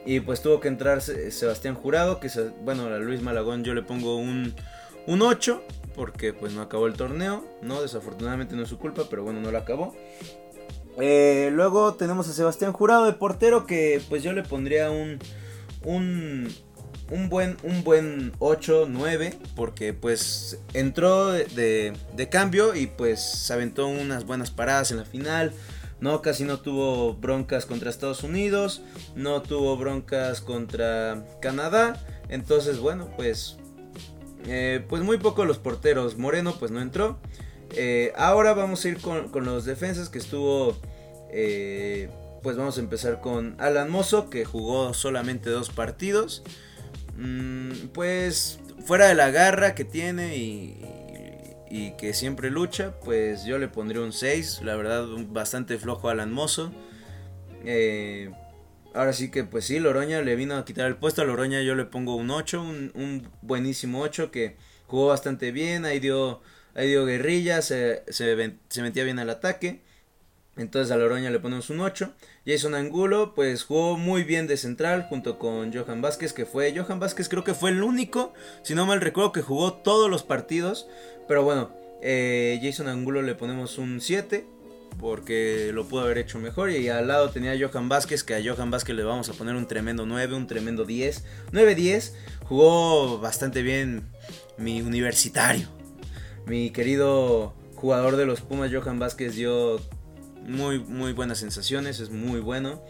Y 0.10 0.22
pues 0.22 0.42
tuvo 0.42 0.60
que 0.60 0.68
entrar 0.68 1.04
Sebastián 1.04 1.76
Jurado, 1.76 2.20
que 2.20 2.32
bueno, 2.64 2.88
a 2.88 2.98
Luis 2.98 3.22
Malagón 3.22 3.64
yo 3.64 3.76
le 3.76 3.84
pongo 3.84 4.16
un, 4.16 4.56
un 5.06 5.22
8, 5.22 5.64
porque 5.94 6.34
pues 6.34 6.52
no 6.54 6.64
acabó 6.64 6.88
el 6.88 6.94
torneo, 6.94 7.46
¿no? 7.62 7.80
Desafortunadamente 7.84 8.56
no 8.56 8.64
es 8.64 8.70
su 8.70 8.80
culpa, 8.80 9.04
pero 9.08 9.24
bueno, 9.24 9.40
no 9.40 9.52
lo 9.52 9.60
acabó. 9.60 9.96
Eh, 11.00 11.52
luego 11.54 11.94
tenemos 11.94 12.28
a 12.28 12.34
Sebastián 12.34 12.74
Jurado 12.74 13.06
de 13.06 13.14
portero, 13.14 13.68
que 13.68 14.02
pues 14.10 14.24
yo 14.24 14.34
le 14.34 14.42
pondría 14.42 14.90
un, 14.90 15.20
un, 15.86 16.52
un 17.12 17.30
buen, 17.30 17.58
un 17.62 17.84
buen 17.84 18.32
8, 18.40 18.88
9, 18.90 19.38
porque 19.56 19.94
pues 19.94 20.60
entró 20.74 21.28
de, 21.34 21.94
de 22.16 22.30
cambio 22.30 22.74
y 22.74 22.88
pues 22.88 23.22
se 23.22 23.54
aventó 23.54 23.86
unas 23.86 24.26
buenas 24.26 24.50
paradas 24.50 24.90
en 24.90 24.98
la 24.98 25.06
final. 25.06 25.54
No, 26.02 26.22
casi 26.22 26.46
no 26.46 26.60
tuvo 26.60 27.14
broncas 27.16 27.66
contra 27.66 27.90
Estados 27.90 28.24
Unidos, 28.24 28.82
no 29.16 29.42
tuvo 29.42 29.76
broncas 29.78 30.42
contra 30.42 31.26
Canadá. 31.42 32.02
Entonces, 32.30 32.80
bueno, 32.80 33.10
pues, 33.18 33.58
eh, 34.46 34.86
pues 34.88 35.04
muy 35.04 35.18
poco 35.18 35.46
los 35.46 35.58
porteros. 35.58 36.18
Moreno, 36.18 36.56
pues 36.58 36.72
no 36.72 36.82
entró. 36.82 37.20
Eh, 37.76 38.14
ahora 38.16 38.54
vamos 38.54 38.84
a 38.86 38.90
ir 38.90 39.00
con, 39.00 39.30
los 39.44 39.66
defensas 39.66 40.10
que 40.10 40.20
estuvo. 40.20 40.78
Eh, 41.32 42.10
pues 42.42 42.56
vamos 42.56 42.78
a 42.78 42.80
empezar 42.80 43.20
con 43.20 43.56
Alan 43.60 43.90
Mozo, 43.92 44.30
que 44.30 44.46
jugó 44.46 44.94
solamente 44.94 45.50
dos 45.50 45.70
partidos. 45.70 46.44
Mm, 47.18 47.90
pues 47.94 48.60
fuera 48.86 49.08
de 49.08 49.16
la 49.16 49.30
garra 49.30 49.76
que 49.76 49.84
tiene 49.84 50.38
y, 50.38 50.82
y 51.70 51.92
que 51.92 52.14
siempre 52.14 52.50
lucha, 52.50 53.00
pues 53.04 53.46
yo 53.46 53.58
le 53.60 53.68
pondría 53.68 54.02
un 54.02 54.12
6, 54.12 54.62
la 54.64 54.76
verdad 54.76 55.06
bastante 55.28 55.78
flojo 55.78 56.10
Alan 56.10 56.32
Mozo. 56.32 56.72
Eh, 57.64 58.32
ahora 58.94 59.14
sí 59.14 59.30
que 59.30 59.44
pues 59.44 59.66
sí, 59.66 59.80
Loroña 59.80 60.22
le 60.22 60.36
vino 60.36 60.56
a 60.58 60.66
quitar 60.66 60.88
el 60.88 60.96
puesto, 60.96 61.22
a 61.22 61.26
Loroña 61.26 61.62
yo 61.62 61.76
le 61.76 61.86
pongo 61.86 62.16
un 62.16 62.32
8, 62.32 62.62
un, 62.62 63.30
buenísimo 63.42 64.02
8 64.02 64.32
que 64.32 64.58
jugó 64.88 65.08
bastante 65.08 65.52
bien, 65.52 65.86
ahí 65.86 66.00
dio, 66.00 66.42
ahí 66.74 66.88
dio 66.88 67.06
guerrilla, 67.06 67.62
se, 67.62 68.04
se, 68.10 68.36
metía 68.82 69.04
bien 69.04 69.20
al 69.20 69.30
ataque. 69.30 69.82
Entonces 70.58 70.92
a 70.92 70.98
Loroña 70.98 71.30
le 71.30 71.40
ponemos 71.40 71.70
un 71.70 71.80
8. 71.80 72.14
Jason 72.46 72.76
Angulo, 72.76 73.34
pues 73.34 73.64
jugó 73.64 73.98
muy 73.98 74.24
bien 74.24 74.46
de 74.46 74.58
central 74.58 75.06
junto 75.08 75.40
con 75.40 75.72
Johan 75.72 76.02
Vázquez, 76.02 76.34
que 76.34 76.46
fue. 76.46 76.78
Johan 76.78 77.00
Vázquez 77.00 77.30
creo 77.30 77.46
que 77.46 77.54
fue 77.54 77.70
el 77.70 77.82
único, 77.82 78.34
si 78.64 78.76
no 78.76 78.86
mal 78.86 79.00
recuerdo, 79.00 79.32
que 79.32 79.42
jugó 79.42 79.72
todos 79.72 80.10
los 80.10 80.24
partidos. 80.24 80.90
Pero 81.30 81.44
bueno, 81.44 81.70
eh, 82.02 82.60
Jason 82.62 82.88
Angulo 82.88 83.22
le 83.22 83.36
ponemos 83.36 83.78
un 83.78 84.02
7. 84.02 84.46
Porque 85.00 85.72
lo 85.72 85.86
pudo 85.86 86.02
haber 86.02 86.18
hecho 86.18 86.40
mejor. 86.40 86.72
Y 86.72 86.90
al 86.90 87.08
lado 87.08 87.30
tenía 87.30 87.52
a 87.52 87.56
Johan 87.56 87.88
Vázquez. 87.88 88.24
Que 88.24 88.34
a 88.34 88.42
Johan 88.44 88.72
Vázquez 88.72 88.96
le 88.96 89.04
vamos 89.04 89.30
a 89.30 89.34
poner 89.34 89.56
un 89.56 89.68
tremendo 89.68 90.08
9, 90.08 90.36
un 90.36 90.48
tremendo 90.48 90.86
10. 90.86 91.24
9-10. 91.54 92.14
Jugó 92.46 93.20
bastante 93.20 93.62
bien 93.62 94.10
mi 94.58 94.82
universitario. 94.82 95.68
Mi 96.48 96.72
querido 96.72 97.54
jugador 97.76 98.18
de 98.18 98.26
los 98.26 98.42
Pumas, 98.42 98.72
Johan 98.74 98.98
Vázquez, 98.98 99.36
dio 99.36 99.80
muy, 100.48 100.80
muy 100.80 101.14
buenas 101.14 101.38
sensaciones, 101.38 102.00
es 102.00 102.10
muy 102.10 102.40
bueno. 102.40 102.84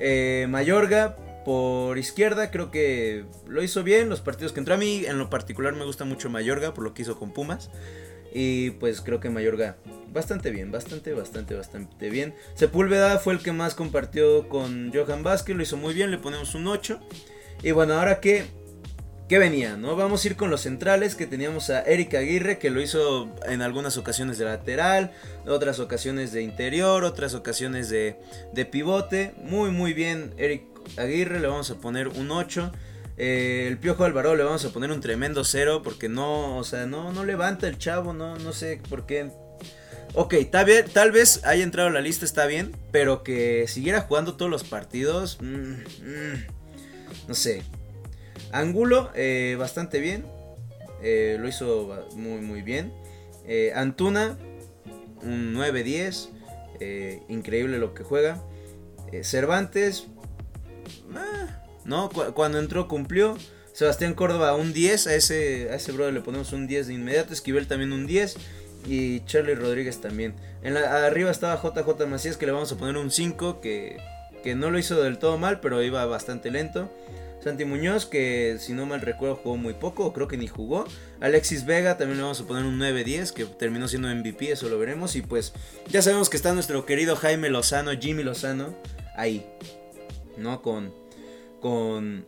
Eh, 0.00 0.46
Mayorga, 0.50 1.16
por 1.46 1.96
izquierda, 1.96 2.50
creo 2.50 2.72
que 2.72 3.24
lo 3.46 3.62
hizo 3.62 3.84
bien. 3.84 4.08
Los 4.08 4.20
partidos 4.20 4.52
que 4.52 4.58
entró 4.58 4.74
a 4.74 4.78
mí, 4.78 5.04
en 5.06 5.16
lo 5.16 5.30
particular, 5.30 5.74
me 5.74 5.84
gusta 5.84 6.04
mucho 6.04 6.28
Mayorga 6.28 6.74
por 6.74 6.82
lo 6.82 6.92
que 6.92 7.02
hizo 7.02 7.20
con 7.20 7.32
Pumas. 7.32 7.70
Y 8.34 8.70
pues 8.72 9.00
creo 9.00 9.20
que 9.20 9.30
Mayorga 9.30 9.76
bastante 10.12 10.50
bien, 10.50 10.72
bastante, 10.72 11.12
bastante, 11.12 11.54
bastante 11.54 12.10
bien. 12.10 12.34
Sepúlveda 12.54 13.20
fue 13.20 13.32
el 13.32 13.38
que 13.38 13.52
más 13.52 13.76
compartió 13.76 14.48
con 14.48 14.92
Johan 14.92 15.22
Vázquez, 15.22 15.54
lo 15.54 15.62
hizo 15.62 15.76
muy 15.76 15.94
bien, 15.94 16.10
le 16.10 16.18
ponemos 16.18 16.56
un 16.56 16.66
8. 16.66 16.98
Y 17.62 17.70
bueno, 17.70 17.94
ahora 17.94 18.18
que 18.18 18.46
¿Qué 19.28 19.40
venía? 19.40 19.76
¿no? 19.76 19.96
Vamos 19.96 20.24
a 20.24 20.28
ir 20.28 20.36
con 20.36 20.50
los 20.50 20.60
centrales 20.60 21.16
que 21.16 21.26
teníamos 21.26 21.68
a 21.70 21.82
Eric 21.82 22.14
Aguirre 22.14 22.58
que 22.58 22.70
lo 22.70 22.80
hizo 22.80 23.28
en 23.48 23.60
algunas 23.60 23.96
ocasiones 23.96 24.38
de 24.38 24.44
lateral, 24.44 25.10
otras 25.48 25.80
ocasiones 25.80 26.30
de 26.30 26.42
interior, 26.42 27.02
otras 27.02 27.34
ocasiones 27.34 27.88
de, 27.88 28.16
pivote. 28.70 29.34
Muy 29.42 29.72
muy 29.72 29.94
bien 29.94 30.32
Eric 30.38 30.75
Aguirre, 30.96 31.40
le 31.40 31.46
vamos 31.48 31.70
a 31.70 31.76
poner 31.76 32.08
un 32.08 32.30
8. 32.30 32.72
Eh, 33.18 33.66
el 33.66 33.78
Piojo 33.78 34.04
Alvaro 34.04 34.36
le 34.36 34.44
vamos 34.44 34.64
a 34.64 34.70
poner 34.70 34.90
un 34.90 35.00
tremendo 35.00 35.42
0 35.44 35.80
porque 35.82 36.08
no, 36.08 36.58
o 36.58 36.64
sea, 36.64 36.86
no, 36.86 37.12
no 37.12 37.24
levanta 37.24 37.66
el 37.66 37.78
chavo, 37.78 38.12
no, 38.12 38.38
no 38.38 38.52
sé 38.52 38.80
por 38.88 39.06
qué. 39.06 39.30
Ok, 40.14 40.34
tal 40.50 40.66
vez, 40.66 40.92
tal 40.92 41.12
vez 41.12 41.44
haya 41.44 41.62
entrado 41.62 41.88
a 41.88 41.92
la 41.92 42.00
lista, 42.00 42.24
está 42.24 42.46
bien, 42.46 42.74
pero 42.90 43.22
que 43.22 43.66
siguiera 43.68 44.02
jugando 44.02 44.36
todos 44.36 44.50
los 44.50 44.64
partidos, 44.64 45.38
mm, 45.40 45.46
mm, 45.46 46.46
no 47.28 47.34
sé, 47.34 47.62
Angulo, 48.52 49.10
eh, 49.14 49.56
bastante 49.58 50.00
bien. 50.00 50.24
Eh, 51.02 51.36
lo 51.38 51.48
hizo 51.48 52.06
muy, 52.14 52.40
muy 52.40 52.62
bien. 52.62 52.92
Antuna, 53.74 54.36
un 55.22 55.54
9-10. 55.54 56.30
increíble 57.28 57.78
lo 57.78 57.94
que 57.94 58.02
juega. 58.02 58.42
Cervantes, 59.22 60.06
ah, 61.18 61.62
no, 61.84 62.08
cuando 62.34 62.58
entró 62.58 62.88
cumplió. 62.88 63.36
Sebastián 63.72 64.14
Córdoba, 64.14 64.54
un 64.54 64.72
10. 64.72 65.06
A 65.06 65.14
ese, 65.14 65.70
a 65.70 65.76
ese 65.76 65.92
brother 65.92 66.14
le 66.14 66.20
ponemos 66.20 66.52
un 66.52 66.66
10 66.66 66.86
de 66.88 66.94
inmediato. 66.94 67.32
Esquivel 67.32 67.66
también 67.66 67.92
un 67.92 68.06
10. 68.06 68.36
Y 68.86 69.24
Charlie 69.24 69.54
Rodríguez 69.54 70.00
también. 70.00 70.34
En 70.62 70.74
la, 70.74 71.06
arriba 71.06 71.30
estaba 71.30 71.60
JJ 71.60 72.06
Macías 72.06 72.36
que 72.36 72.46
le 72.46 72.52
vamos 72.52 72.72
a 72.72 72.76
poner 72.76 72.96
un 72.96 73.10
5. 73.10 73.60
Que, 73.60 73.98
que 74.42 74.54
no 74.54 74.70
lo 74.70 74.78
hizo 74.78 75.02
del 75.02 75.18
todo 75.18 75.38
mal, 75.38 75.60
pero 75.60 75.82
iba 75.82 76.04
bastante 76.06 76.50
lento. 76.50 76.90
Santi 77.46 77.64
Muñoz, 77.64 78.06
que 78.06 78.56
si 78.58 78.72
no 78.72 78.86
mal 78.86 79.00
recuerdo 79.00 79.36
jugó 79.36 79.56
muy 79.56 79.74
poco, 79.74 80.12
creo 80.12 80.26
que 80.26 80.36
ni 80.36 80.48
jugó. 80.48 80.84
Alexis 81.20 81.64
Vega, 81.64 81.96
también 81.96 82.16
le 82.16 82.24
vamos 82.24 82.40
a 82.40 82.44
poner 82.44 82.64
un 82.64 82.76
9-10, 82.80 83.32
que 83.32 83.44
terminó 83.44 83.86
siendo 83.86 84.08
MVP, 84.08 84.50
eso 84.50 84.68
lo 84.68 84.80
veremos. 84.80 85.14
Y 85.14 85.22
pues 85.22 85.52
ya 85.88 86.02
sabemos 86.02 86.28
que 86.28 86.36
está 86.36 86.52
nuestro 86.54 86.84
querido 86.86 87.14
Jaime 87.14 87.48
Lozano, 87.48 87.92
Jimmy 87.92 88.24
Lozano, 88.24 88.74
ahí, 89.14 89.46
¿no? 90.36 90.60
Con, 90.60 90.92
con, 91.66 92.24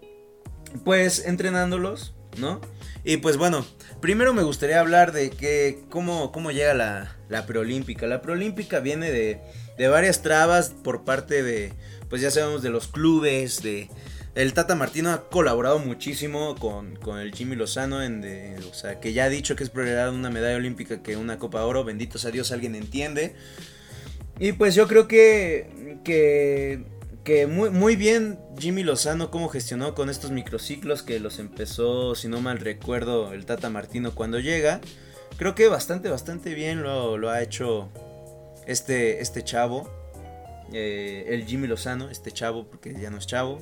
pues 0.84 1.24
entrenándolos, 1.24 2.12
¿no? 2.38 2.60
Y 3.04 3.18
pues 3.18 3.36
bueno, 3.36 3.64
primero 4.00 4.34
me 4.34 4.42
gustaría 4.42 4.80
hablar 4.80 5.12
de 5.12 5.30
que 5.30 5.84
cómo, 5.90 6.32
cómo 6.32 6.50
llega 6.50 6.74
la, 6.74 7.16
la 7.28 7.46
preolímpica. 7.46 8.08
La 8.08 8.20
preolímpica 8.20 8.80
viene 8.80 9.12
de, 9.12 9.40
de 9.78 9.86
varias 9.86 10.22
trabas 10.22 10.70
por 10.70 11.04
parte 11.04 11.44
de, 11.44 11.72
pues 12.10 12.20
ya 12.20 12.32
sabemos, 12.32 12.62
de 12.62 12.70
los 12.70 12.88
clubes, 12.88 13.62
de 13.62 13.88
el 14.34 14.54
Tata 14.54 14.74
Martino 14.74 15.10
ha 15.10 15.28
colaborado 15.28 15.78
muchísimo 15.78 16.56
con, 16.56 16.98
el 17.20 17.32
Jimmy 17.32 17.54
Lozano, 17.54 18.02
en 18.02 18.24
o 18.68 18.74
sea, 18.74 18.98
que 18.98 19.12
ya 19.12 19.24
ha 19.24 19.28
dicho 19.28 19.54
que 19.54 19.62
es 19.62 19.70
prioridad 19.70 20.12
una 20.12 20.30
medalla 20.30 20.56
olímpica 20.56 21.00
que 21.00 21.16
una 21.16 21.38
Copa 21.38 21.60
de 21.60 21.64
Oro, 21.64 21.84
bendito 21.84 22.18
sea 22.18 22.32
Dios, 22.32 22.50
alguien 22.50 22.74
entiende. 22.74 23.36
Y 24.40 24.52
pues 24.52 24.74
yo 24.74 24.88
creo 24.88 25.06
que, 25.06 25.98
que, 26.04 26.84
que 27.28 27.46
muy, 27.46 27.68
muy 27.68 27.94
bien 27.94 28.38
Jimmy 28.58 28.82
Lozano 28.82 29.30
cómo 29.30 29.50
gestionó 29.50 29.94
con 29.94 30.08
estos 30.08 30.30
microciclos 30.30 31.02
que 31.02 31.20
los 31.20 31.38
empezó, 31.38 32.14
si 32.14 32.26
no 32.26 32.40
mal 32.40 32.58
recuerdo, 32.58 33.34
el 33.34 33.44
Tata 33.44 33.68
Martino 33.68 34.14
cuando 34.14 34.40
llega. 34.40 34.80
Creo 35.36 35.54
que 35.54 35.68
bastante, 35.68 36.08
bastante 36.08 36.54
bien 36.54 36.82
lo, 36.82 37.28
ha 37.28 37.42
hecho 37.42 37.90
este, 38.66 39.20
este 39.20 39.44
chavo. 39.44 39.90
Eh, 40.72 41.26
el 41.28 41.44
Jimmy 41.44 41.66
Lozano, 41.66 42.08
este 42.08 42.32
chavo, 42.32 42.66
porque 42.66 42.98
ya 42.98 43.10
no 43.10 43.18
es 43.18 43.26
chavo, 43.26 43.60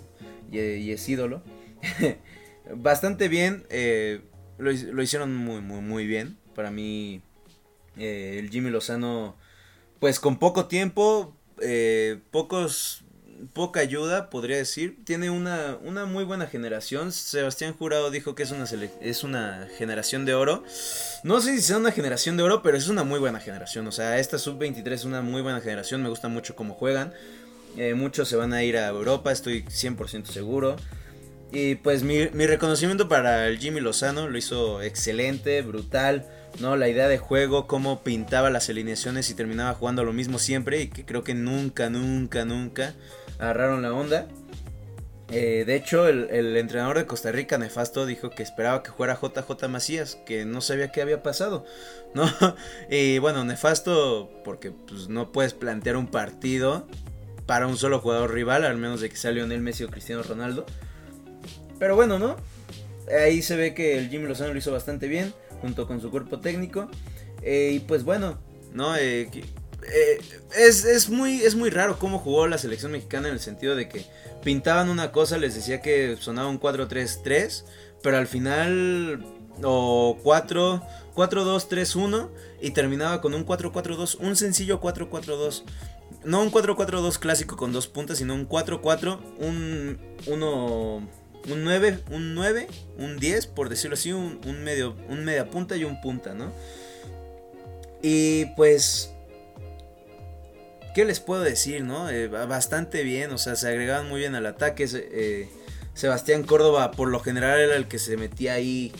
y, 0.52 0.92
es 0.92 1.08
ídolo. 1.08 1.42
Bastante 2.72 3.26
bien, 3.26 3.66
eh, 3.68 4.20
lo, 4.58 5.02
hicieron 5.02 5.34
muy, 5.34 5.60
muy, 5.60 5.80
muy 5.80 6.06
bien. 6.06 6.38
Para 6.54 6.70
mí, 6.70 7.20
eh, 7.96 8.36
el 8.38 8.48
Jimmy 8.48 8.70
Lozano, 8.70 9.34
pues 9.98 10.20
con 10.20 10.38
poco 10.38 10.66
tiempo, 10.66 11.36
pocos, 12.30 13.05
poca 13.52 13.80
ayuda, 13.80 14.30
podría 14.30 14.56
decir. 14.56 14.98
Tiene 15.04 15.30
una, 15.30 15.78
una 15.82 16.04
muy 16.06 16.24
buena 16.24 16.46
generación. 16.46 17.12
Sebastián 17.12 17.74
Jurado 17.74 18.10
dijo 18.10 18.34
que 18.34 18.42
es 18.42 18.50
una, 18.50 18.64
es 19.00 19.24
una 19.24 19.68
generación 19.78 20.24
de 20.24 20.34
oro. 20.34 20.64
No 21.22 21.40
sé 21.40 21.54
si 21.54 21.62
sea 21.62 21.78
una 21.78 21.92
generación 21.92 22.36
de 22.36 22.42
oro, 22.42 22.62
pero 22.62 22.76
es 22.76 22.88
una 22.88 23.04
muy 23.04 23.18
buena 23.18 23.40
generación. 23.40 23.86
O 23.86 23.92
sea, 23.92 24.18
esta 24.18 24.38
sub-23 24.38 24.92
es 24.92 25.04
una 25.04 25.22
muy 25.22 25.42
buena 25.42 25.60
generación. 25.60 26.02
Me 26.02 26.08
gusta 26.08 26.28
mucho 26.28 26.56
cómo 26.56 26.74
juegan. 26.74 27.12
Eh, 27.76 27.94
muchos 27.94 28.28
se 28.28 28.36
van 28.36 28.52
a 28.52 28.62
ir 28.62 28.76
a 28.78 28.88
Europa, 28.88 29.32
estoy 29.32 29.62
100% 29.62 30.26
seguro. 30.26 30.76
Y 31.52 31.76
pues 31.76 32.02
mi, 32.02 32.26
reconocimiento 32.26 33.08
para 33.08 33.46
el 33.46 33.58
Jimmy 33.58 33.80
Lozano 33.80 34.28
lo 34.28 34.36
hizo 34.36 34.82
excelente, 34.82 35.62
brutal, 35.62 36.26
¿no? 36.58 36.76
La 36.76 36.88
idea 36.88 37.06
de 37.06 37.18
juego, 37.18 37.66
cómo 37.66 38.02
pintaba 38.02 38.50
las 38.50 38.68
alineaciones 38.68 39.30
y 39.30 39.34
terminaba 39.34 39.74
jugando 39.74 40.04
lo 40.04 40.12
mismo 40.12 40.38
siempre 40.38 40.82
y 40.82 40.88
que 40.88 41.04
creo 41.04 41.22
que 41.22 41.34
nunca, 41.34 41.88
nunca, 41.88 42.44
nunca 42.44 42.94
agarraron 43.38 43.82
la 43.82 43.92
onda. 43.92 44.26
Eh, 45.30 45.64
de 45.66 45.74
hecho, 45.74 46.06
el, 46.06 46.56
entrenador 46.56 46.98
de 46.98 47.06
Costa 47.06 47.32
Rica, 47.32 47.58
Nefasto, 47.58 48.06
dijo 48.06 48.30
que 48.30 48.42
esperaba 48.44 48.82
que 48.82 48.92
fuera 48.92 49.18
JJ 49.20 49.68
Macías, 49.68 50.16
que 50.24 50.44
no 50.44 50.60
sabía 50.60 50.92
qué 50.92 51.02
había 51.02 51.22
pasado, 51.22 51.64
¿no? 52.14 52.30
y 52.90 53.18
bueno, 53.18 53.44
Nefasto, 53.44 54.30
porque 54.44 54.70
pues 54.70 55.08
no 55.08 55.32
puedes 55.32 55.52
plantear 55.52 55.96
un 55.96 56.06
partido 56.06 56.86
para 57.46 57.66
un 57.66 57.76
solo 57.76 58.00
jugador 58.00 58.32
rival, 58.32 58.64
al 58.64 58.76
menos 58.76 59.00
de 59.00 59.08
que 59.08 59.16
sea 59.16 59.32
Lionel 59.32 59.60
Messi 59.60 59.84
o 59.84 59.88
Cristiano 59.88 60.22
Ronaldo. 60.22 60.64
Pero 61.78 61.96
bueno, 61.96 62.18
¿no? 62.18 62.36
Ahí 63.10 63.42
se 63.42 63.56
ve 63.56 63.74
que 63.74 63.98
el 63.98 64.08
Jimmy 64.08 64.26
Lozano 64.26 64.52
lo 64.52 64.58
hizo 64.58 64.72
bastante 64.72 65.08
bien, 65.08 65.32
junto 65.60 65.86
con 65.86 66.00
su 66.00 66.10
cuerpo 66.10 66.40
técnico. 66.40 66.88
Eh, 67.42 67.72
y 67.74 67.80
pues 67.80 68.04
bueno, 68.04 68.38
¿no? 68.72 68.96
Eh, 68.96 69.28
eh, 69.82 70.20
es, 70.56 71.08
muy, 71.08 71.42
es 71.42 71.54
muy 71.54 71.70
raro 71.70 71.98
cómo 71.98 72.18
jugó 72.18 72.46
la 72.46 72.58
selección 72.58 72.92
mexicana 72.92 73.28
en 73.28 73.34
el 73.34 73.40
sentido 73.40 73.76
de 73.76 73.88
que 73.88 74.04
pintaban 74.42 74.88
una 74.88 75.12
cosa, 75.12 75.38
les 75.38 75.54
decía 75.54 75.80
que 75.80 76.16
sonaba 76.20 76.48
un 76.48 76.60
4-3-3, 76.60 77.64
pero 78.02 78.18
al 78.18 78.26
final, 78.26 79.24
o 79.62 80.18
4, 80.22 80.82
4-2-3-1, 81.14 82.28
y 82.60 82.70
terminaba 82.70 83.20
con 83.20 83.34
un 83.34 83.46
4-4-2, 83.46 84.18
un 84.20 84.36
sencillo 84.36 84.80
4-4-2 84.80 85.64
no 86.24 86.42
un 86.42 86.50
4-4-2 86.50 87.18
clásico 87.18 87.56
con 87.56 87.72
dos 87.72 87.86
puntas, 87.86 88.18
sino 88.18 88.34
un 88.34 88.48
4-4, 88.48 89.20
un 89.38 89.98
1 90.26 91.08
un 91.48 91.64
9, 91.64 92.00
un 92.10 92.34
9, 92.34 92.66
un 92.98 93.18
10, 93.18 93.46
por 93.48 93.68
decirlo 93.68 93.94
así, 93.94 94.12
un, 94.12 94.40
medio, 94.64 94.96
un 95.08 95.24
media 95.24 95.48
punta 95.48 95.76
y 95.76 95.84
un 95.84 96.00
punta, 96.00 96.34
¿no? 96.34 96.52
Y 98.02 98.46
pues, 98.56 99.12
¿qué 100.96 101.04
les 101.04 101.20
puedo 101.20 101.42
decir, 101.42 101.84
no? 101.84 102.08
Eh, 102.08 102.26
bastante 102.26 103.02
bien, 103.02 103.30
o 103.30 103.36
sea, 103.36 103.54
se 103.54 103.68
agregaban 103.68 104.08
muy 104.08 104.20
bien 104.20 104.34
al 104.34 104.46
ataque. 104.46 104.88
Eh, 104.90 105.46
Sebastián 105.92 106.42
Córdoba, 106.42 106.90
por 106.92 107.08
lo 107.10 107.20
general, 107.20 107.60
era 107.60 107.76
el 107.76 107.86
que 107.86 107.98
se 107.98 108.16
metía 108.16 108.54
ahí 108.54 108.94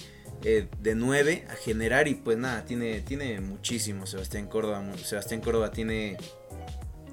eh, 0.44 0.68
de 0.78 0.94
9 0.94 1.46
a 1.48 1.54
generar. 1.54 2.06
Y 2.06 2.16
pues 2.16 2.36
nada, 2.36 2.66
tiene, 2.66 3.00
tiene 3.00 3.40
muchísimo 3.40 4.06
Sebastián 4.06 4.46
Córdoba. 4.46 4.84
Sebastián 5.02 5.40
Córdoba 5.40 5.70
tiene 5.70 6.18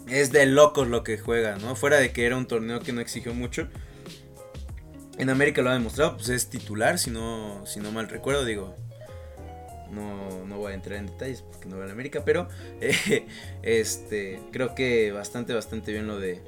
es 0.09 0.33
de 0.33 0.45
locos 0.47 0.89
lo 0.89 1.01
que 1.05 1.17
juega, 1.17 1.55
¿no? 1.59 1.77
Fuera 1.77 1.95
de 1.95 2.11
que 2.11 2.25
era 2.25 2.35
un 2.35 2.45
torneo 2.45 2.81
que 2.81 2.91
no 2.91 2.99
exigió 2.99 3.33
mucho. 3.33 3.69
En 5.17 5.29
América 5.29 5.61
lo 5.61 5.69
ha 5.69 5.73
demostrado, 5.75 6.17
pues 6.17 6.27
es 6.27 6.49
titular, 6.49 6.99
si 6.99 7.09
no, 7.09 7.65
si 7.65 7.79
no 7.79 7.93
mal 7.93 8.09
recuerdo, 8.09 8.43
digo. 8.43 8.75
No, 9.93 10.45
no 10.45 10.57
voy 10.57 10.71
a 10.71 10.75
entrar 10.75 10.99
en 10.99 11.07
detalles 11.07 11.41
porque 11.41 11.67
no 11.67 11.81
a 11.81 11.85
la 11.85 11.91
América, 11.91 12.23
pero 12.25 12.47
eh, 12.81 13.25
este, 13.61 14.39
creo 14.51 14.75
que 14.75 15.11
bastante, 15.11 15.53
bastante 15.53 15.91
bien 15.91 16.07
lo 16.07 16.19
de, 16.19 16.41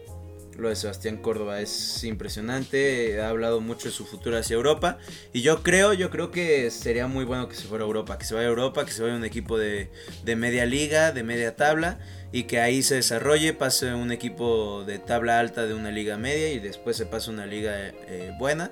lo 0.57 0.69
de 0.69 0.75
Sebastián 0.75 1.17
Córdoba 1.17 1.59
es 1.61 2.03
impresionante, 2.03 3.21
ha 3.21 3.29
hablado 3.29 3.61
mucho 3.61 3.87
de 3.89 3.93
su 3.93 4.05
futuro 4.05 4.37
hacia 4.37 4.55
Europa 4.55 4.97
y 5.33 5.41
yo 5.41 5.63
creo, 5.63 5.93
yo 5.93 6.09
creo 6.09 6.31
que 6.31 6.71
sería 6.71 7.07
muy 7.07 7.25
bueno 7.25 7.47
que 7.49 7.55
se 7.55 7.67
fuera 7.67 7.83
a 7.83 7.87
Europa, 7.87 8.17
que 8.17 8.25
se 8.25 8.33
vaya 8.33 8.47
a 8.47 8.49
Europa, 8.49 8.85
que 8.85 8.91
se 8.91 9.01
vaya 9.01 9.15
a 9.15 9.17
un 9.17 9.25
equipo 9.25 9.57
de, 9.57 9.91
de 10.23 10.35
media 10.35 10.65
liga, 10.65 11.11
de 11.11 11.23
media 11.23 11.55
tabla 11.55 11.99
y 12.31 12.43
que 12.43 12.59
ahí 12.59 12.83
se 12.83 12.95
desarrolle, 12.95 13.53
pase 13.53 13.93
un 13.93 14.11
equipo 14.11 14.83
de 14.85 14.99
tabla 14.99 15.39
alta 15.39 15.65
de 15.65 15.73
una 15.73 15.89
liga 15.89 16.17
media 16.17 16.51
y 16.51 16.59
después 16.59 16.97
se 16.97 17.05
pase 17.05 17.29
una 17.29 17.45
liga 17.45 17.73
eh, 17.77 18.33
buena, 18.37 18.71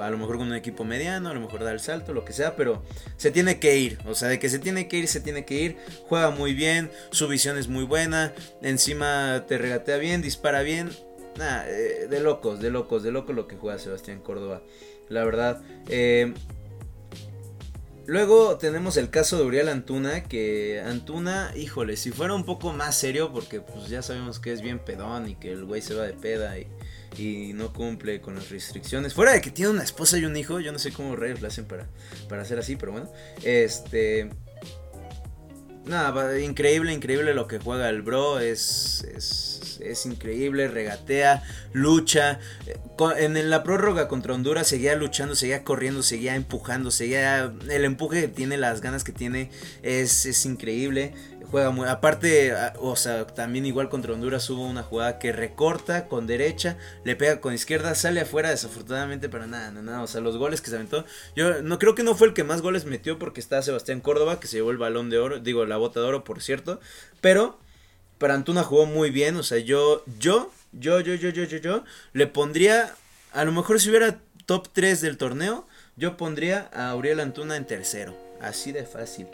a 0.00 0.10
lo 0.10 0.18
mejor 0.18 0.38
con 0.38 0.48
un 0.48 0.54
equipo 0.54 0.84
mediano, 0.84 1.30
a 1.30 1.34
lo 1.34 1.40
mejor 1.40 1.62
da 1.62 1.70
el 1.70 1.78
salto, 1.78 2.12
lo 2.12 2.24
que 2.24 2.32
sea, 2.32 2.56
pero 2.56 2.82
se 3.16 3.30
tiene 3.30 3.60
que 3.60 3.76
ir, 3.76 3.98
o 4.06 4.16
sea, 4.16 4.28
de 4.28 4.40
que 4.40 4.48
se 4.48 4.58
tiene 4.58 4.88
que 4.88 4.96
ir, 4.98 5.06
se 5.06 5.20
tiene 5.20 5.44
que 5.44 5.54
ir, 5.54 5.76
juega 6.08 6.30
muy 6.30 6.54
bien, 6.54 6.90
su 7.10 7.28
visión 7.28 7.56
es 7.56 7.68
muy 7.68 7.84
buena, 7.84 8.34
encima 8.62 9.44
te 9.46 9.58
regatea 9.58 9.98
bien, 9.98 10.20
dispara 10.20 10.62
bien, 10.62 10.90
Nah, 11.36 11.64
eh, 11.66 12.06
de 12.08 12.20
locos, 12.20 12.60
de 12.60 12.70
locos, 12.70 13.02
de 13.02 13.10
locos 13.10 13.34
lo 13.34 13.48
que 13.48 13.56
juega 13.56 13.78
Sebastián 13.78 14.20
Córdoba. 14.20 14.62
La 15.08 15.24
verdad. 15.24 15.62
Eh, 15.88 16.32
luego 18.06 18.56
tenemos 18.58 18.96
el 18.96 19.10
caso 19.10 19.38
de 19.38 19.44
Uriel 19.44 19.68
Antuna. 19.68 20.24
Que 20.24 20.82
Antuna, 20.84 21.52
híjole, 21.56 21.96
si 21.96 22.12
fuera 22.12 22.34
un 22.34 22.44
poco 22.44 22.72
más 22.72 22.96
serio. 22.96 23.32
Porque 23.32 23.60
pues 23.60 23.88
ya 23.88 24.02
sabemos 24.02 24.38
que 24.38 24.52
es 24.52 24.60
bien 24.60 24.78
pedón. 24.78 25.28
Y 25.28 25.34
que 25.34 25.52
el 25.52 25.64
güey 25.64 25.82
se 25.82 25.94
va 25.94 26.04
de 26.04 26.14
peda. 26.14 26.56
Y, 26.58 27.52
no 27.54 27.72
cumple 27.72 28.20
con 28.20 28.34
las 28.34 28.50
restricciones. 28.50 29.14
Fuera 29.14 29.32
de 29.32 29.40
que 29.40 29.50
tiene 29.50 29.70
una 29.70 29.84
esposa 29.84 30.18
y 30.18 30.24
un 30.24 30.36
hijo. 30.36 30.60
Yo 30.60 30.72
no 30.72 30.78
sé 30.78 30.92
cómo 30.92 31.16
reyes 31.16 31.40
lo 31.40 31.48
hacen 31.48 31.64
para, 31.64 31.88
para 32.28 32.42
hacer 32.42 32.58
así. 32.58 32.76
Pero 32.76 32.92
bueno. 32.92 33.10
Este. 33.42 34.30
Nada, 35.84 36.38
increíble, 36.40 36.94
increíble 36.94 37.34
lo 37.34 37.46
que 37.46 37.58
juega 37.58 37.90
el 37.90 38.02
bro. 38.02 38.38
Es, 38.38 39.04
es, 39.14 39.53
increíble, 40.04 40.68
regatea, 40.68 41.42
lucha. 41.72 42.40
En 43.18 43.50
la 43.50 43.62
prórroga 43.62 44.08
contra 44.08 44.34
Honduras 44.34 44.66
seguía 44.66 44.94
luchando, 44.94 45.34
seguía 45.34 45.64
corriendo, 45.64 46.02
seguía 46.02 46.34
empujando, 46.34 46.90
seguía... 46.90 47.52
El 47.68 47.84
empuje 47.84 48.22
que 48.22 48.28
tiene, 48.28 48.56
las 48.56 48.80
ganas 48.80 49.04
que 49.04 49.12
tiene, 49.12 49.50
es, 49.82 50.26
es 50.26 50.44
increíble 50.46 51.12
juega 51.54 51.70
muy. 51.70 51.86
Aparte, 51.86 52.52
o 52.80 52.96
sea, 52.96 53.28
también 53.28 53.64
igual 53.64 53.88
contra 53.88 54.12
Honduras 54.12 54.50
hubo 54.50 54.66
una 54.66 54.82
jugada 54.82 55.20
que 55.20 55.30
recorta 55.30 56.08
con 56.08 56.26
derecha, 56.26 56.76
le 57.04 57.14
pega 57.14 57.40
con 57.40 57.54
izquierda, 57.54 57.94
sale 57.94 58.22
afuera 58.22 58.50
desafortunadamente, 58.50 59.28
pero 59.28 59.46
nada, 59.46 59.70
nada, 59.70 59.82
nada. 59.82 60.02
O 60.02 60.08
sea, 60.08 60.20
los 60.20 60.36
goles 60.36 60.60
que 60.60 60.70
se 60.70 60.74
aventó. 60.74 61.04
Yo 61.36 61.62
no 61.62 61.78
creo 61.78 61.94
que 61.94 62.02
no 62.02 62.16
fue 62.16 62.26
el 62.26 62.34
que 62.34 62.42
más 62.42 62.60
goles 62.60 62.86
metió 62.86 63.20
porque 63.20 63.38
está 63.38 63.62
Sebastián 63.62 64.00
Córdoba, 64.00 64.40
que 64.40 64.48
se 64.48 64.56
llevó 64.56 64.72
el 64.72 64.78
balón 64.78 65.10
de 65.10 65.18
oro, 65.18 65.38
digo, 65.38 65.64
la 65.64 65.76
bota 65.76 66.00
de 66.00 66.06
oro, 66.06 66.24
por 66.24 66.42
cierto. 66.42 66.80
Pero, 67.20 67.60
para 68.24 68.36
Antuna 68.36 68.62
jugó 68.62 68.86
muy 68.86 69.10
bien. 69.10 69.36
O 69.36 69.42
sea, 69.42 69.58
yo, 69.58 70.02
yo, 70.18 70.50
yo, 70.72 71.00
yo, 71.00 71.12
yo, 71.12 71.28
yo, 71.28 71.44
yo, 71.44 71.58
yo, 71.58 71.84
le 72.14 72.26
pondría. 72.26 72.94
A 73.34 73.44
lo 73.44 73.52
mejor 73.52 73.78
si 73.78 73.90
hubiera 73.90 74.18
top 74.46 74.66
3 74.72 75.02
del 75.02 75.18
torneo, 75.18 75.68
yo 75.96 76.16
pondría 76.16 76.70
a 76.72 76.88
Auriel 76.88 77.20
Antuna 77.20 77.58
en 77.58 77.66
tercero. 77.66 78.16
Así 78.40 78.72
de 78.72 78.86
fácil. 78.86 79.26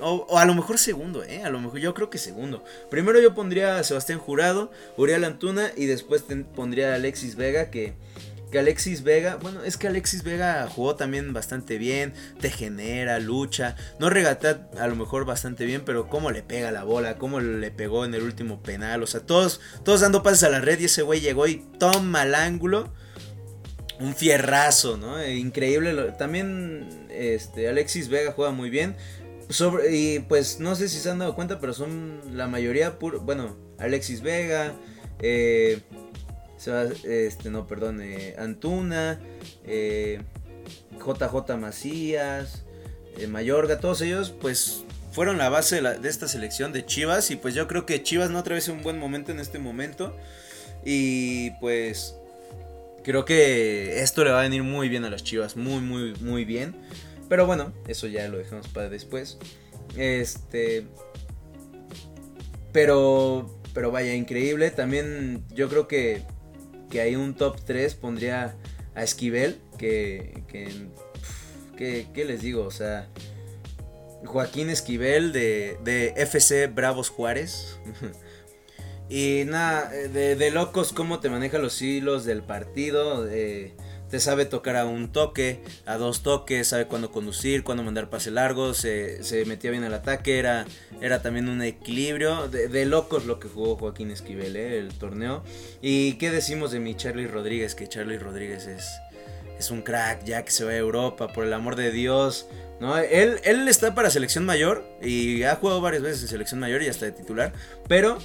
O, 0.00 0.36
a 0.36 0.44
lo 0.46 0.54
mejor 0.56 0.78
segundo, 0.78 1.22
¿eh? 1.22 1.44
A 1.44 1.50
lo 1.50 1.60
mejor 1.60 1.78
yo 1.78 1.94
creo 1.94 2.10
que 2.10 2.18
segundo. 2.18 2.64
Primero 2.90 3.20
yo 3.20 3.36
pondría 3.36 3.78
a 3.78 3.84
Sebastián 3.84 4.18
Jurado, 4.18 4.72
Uriel 4.96 5.22
Antuna 5.22 5.70
y 5.76 5.86
después 5.86 6.24
pondría 6.56 6.90
a 6.90 6.96
Alexis 6.96 7.36
Vega 7.36 7.70
que... 7.70 7.94
Que 8.50 8.58
Alexis 8.58 9.02
Vega, 9.02 9.36
bueno, 9.36 9.62
es 9.62 9.76
que 9.76 9.86
Alexis 9.86 10.24
Vega 10.24 10.66
jugó 10.68 10.96
también 10.96 11.32
bastante 11.32 11.78
bien, 11.78 12.14
te 12.40 12.50
genera, 12.50 13.20
lucha, 13.20 13.76
no 13.98 14.10
regatea 14.10 14.68
a 14.78 14.88
lo 14.88 14.96
mejor 14.96 15.24
bastante 15.24 15.64
bien, 15.64 15.82
pero 15.84 16.08
cómo 16.08 16.30
le 16.30 16.42
pega 16.42 16.72
la 16.72 16.82
bola, 16.82 17.16
cómo 17.16 17.40
le 17.40 17.70
pegó 17.70 18.04
en 18.04 18.14
el 18.14 18.22
último 18.22 18.60
penal, 18.62 19.02
o 19.02 19.06
sea, 19.06 19.20
todos, 19.20 19.60
todos 19.84 20.00
dando 20.00 20.22
pases 20.22 20.44
a 20.44 20.48
la 20.48 20.60
red 20.60 20.80
y 20.80 20.86
ese 20.86 21.02
güey 21.02 21.20
llegó 21.20 21.46
y 21.46 21.64
toma 21.78 22.24
el 22.24 22.34
ángulo, 22.34 22.92
un 24.00 24.16
fierrazo, 24.16 24.96
¿no? 24.96 25.24
Increíble, 25.24 25.94
también 26.18 27.06
este, 27.10 27.68
Alexis 27.68 28.08
Vega 28.08 28.32
juega 28.32 28.50
muy 28.50 28.68
bien, 28.68 28.96
sobre, 29.50 29.94
y 29.94 30.20
pues 30.20 30.60
no 30.60 30.74
sé 30.74 30.88
si 30.88 30.98
se 30.98 31.10
han 31.10 31.18
dado 31.18 31.34
cuenta, 31.34 31.60
pero 31.60 31.74
son 31.74 32.20
la 32.36 32.46
mayoría 32.46 32.98
puro. 32.98 33.20
Bueno, 33.20 33.56
Alexis 33.78 34.22
Vega, 34.22 34.74
eh, 35.20 35.80
este, 36.66 37.50
no, 37.50 37.66
perdón, 37.66 38.00
eh, 38.02 38.34
Antuna, 38.38 39.20
eh, 39.64 40.20
JJ 40.98 41.56
Macías, 41.56 42.64
eh, 43.18 43.26
Mayorga, 43.26 43.80
todos 43.80 44.00
ellos, 44.02 44.30
pues 44.30 44.84
fueron 45.12 45.38
la 45.38 45.48
base 45.48 45.80
de, 45.80 46.08
esta 46.08 46.28
selección 46.28 46.72
de 46.72 46.84
Chivas. 46.84 47.30
Y 47.30 47.36
pues 47.36 47.54
yo 47.54 47.66
creo 47.66 47.86
que 47.86 48.02
Chivas 48.02 48.30
no 48.30 48.38
atraviesa 48.38 48.72
un 48.72 48.82
buen 48.82 48.98
momento 48.98 49.32
en 49.32 49.40
este 49.40 49.58
momento. 49.58 50.16
Y 50.84 51.50
pues 51.60 52.14
creo 53.04 53.24
que 53.24 54.02
esto 54.02 54.24
le 54.24 54.30
va 54.30 54.40
a 54.40 54.42
venir 54.42 54.62
muy 54.62 54.88
bien 54.88 55.04
a 55.04 55.10
las 55.10 55.24
Chivas, 55.24 55.56
muy, 55.56 55.80
muy, 55.80 56.14
muy 56.20 56.44
bien. 56.44 56.74
Pero 57.28 57.46
bueno, 57.46 57.72
eso 57.86 58.06
ya 58.06 58.28
lo 58.28 58.38
dejamos 58.38 58.68
para 58.68 58.88
después. 58.88 59.38
Este. 59.96 60.86
Pero. 62.72 63.56
Pero 63.72 63.90
vaya, 63.90 64.14
increíble. 64.14 64.70
También 64.70 65.44
yo 65.54 65.68
creo 65.68 65.86
que. 65.86 66.22
Que 66.90 67.00
hay 67.00 67.16
un 67.16 67.34
top 67.34 67.56
3 67.64 67.94
pondría 67.94 68.56
a 68.94 69.02
Esquivel. 69.02 69.58
Que. 69.78 70.42
Que. 71.76 72.24
les 72.24 72.42
digo? 72.42 72.64
O 72.64 72.70
sea. 72.70 73.08
Joaquín 74.26 74.68
Esquivel 74.68 75.32
de, 75.32 75.78
de 75.82 76.12
FC 76.16 76.66
Bravos 76.66 77.08
Juárez. 77.08 77.78
y 79.08 79.44
nada, 79.46 79.88
de, 79.88 80.36
de, 80.36 80.50
locos 80.50 80.92
cómo 80.92 81.20
te 81.20 81.30
maneja 81.30 81.58
los 81.58 81.80
hilos 81.80 82.26
del 82.26 82.42
partido. 82.42 83.24
De, 83.24 83.74
te 84.10 84.18
sabe 84.20 84.44
tocar 84.44 84.76
a 84.76 84.86
un 84.86 85.12
toque, 85.12 85.62
a 85.86 85.96
dos 85.96 86.22
toques, 86.22 86.66
sabe 86.66 86.86
cuándo 86.86 87.12
conducir, 87.12 87.62
cuándo 87.62 87.82
mandar 87.82 88.10
pase 88.10 88.30
largo, 88.30 88.74
se, 88.74 89.20
metía 89.46 89.70
bien 89.70 89.84
al 89.84 89.94
ataque, 89.94 90.38
era, 90.38 90.66
era 91.00 91.22
también 91.22 91.48
un 91.48 91.62
equilibrio. 91.62 92.48
De, 92.48 92.84
locos 92.84 93.26
lo 93.26 93.38
que 93.38 93.48
jugó 93.48 93.76
Joaquín 93.76 94.10
Esquivel, 94.10 94.56
¿eh? 94.56 94.78
el 94.78 94.88
torneo. 94.94 95.44
¿Y 95.80 96.14
qué 96.14 96.30
decimos 96.30 96.72
de 96.72 96.80
mi 96.80 96.96
Charlie 96.96 97.28
Rodríguez? 97.28 97.74
Que 97.74 97.86
Charlie 97.86 98.18
Rodríguez 98.18 98.66
es, 98.66 98.88
es 99.58 99.70
un 99.70 99.82
crack, 99.82 100.24
ya 100.24 100.44
que 100.44 100.50
se 100.50 100.64
va 100.64 100.72
a 100.72 100.76
Europa, 100.76 101.28
por 101.28 101.44
el 101.44 101.52
amor 101.52 101.76
de 101.76 101.92
Dios. 101.92 102.46
¿no? 102.80 102.98
Él, 102.98 103.40
él 103.44 103.68
está 103.68 103.94
para 103.94 104.10
selección 104.10 104.44
mayor 104.44 104.84
y 105.00 105.44
ha 105.44 105.54
jugado 105.54 105.80
varias 105.80 106.02
veces 106.02 106.22
en 106.22 106.28
selección 106.28 106.58
mayor 106.58 106.82
y 106.82 106.88
hasta 106.88 107.04
de 107.06 107.12
titular, 107.12 107.52
pero 107.86 108.18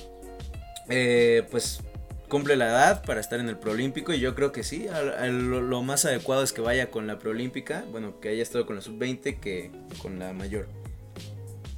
eh, 0.90 1.46
pues 1.52 1.80
cumple 2.28 2.56
la 2.56 2.68
edad 2.68 3.04
para 3.04 3.20
estar 3.20 3.40
en 3.40 3.50
el 3.50 3.58
Proolímpico 3.58 4.14
y 4.14 4.20
yo 4.20 4.36
creo 4.36 4.52
que 4.52 4.64
sí, 4.64 4.88
lo, 5.30 5.84
más 5.84 6.06
adecuado 6.06 6.44
es 6.44 6.54
que 6.54 6.62
vaya 6.62 6.92
con 6.92 7.08
la 7.08 7.20
Proolímpica, 7.20 7.86
bueno, 7.92 8.20
que 8.20 8.30
haya 8.30 8.44
estado 8.44 8.66
con 8.66 8.76
la 8.76 8.82
sub-20 8.82 9.40
que 9.40 9.72
con 10.02 10.20
la 10.20 10.34
mayor, 10.34 10.68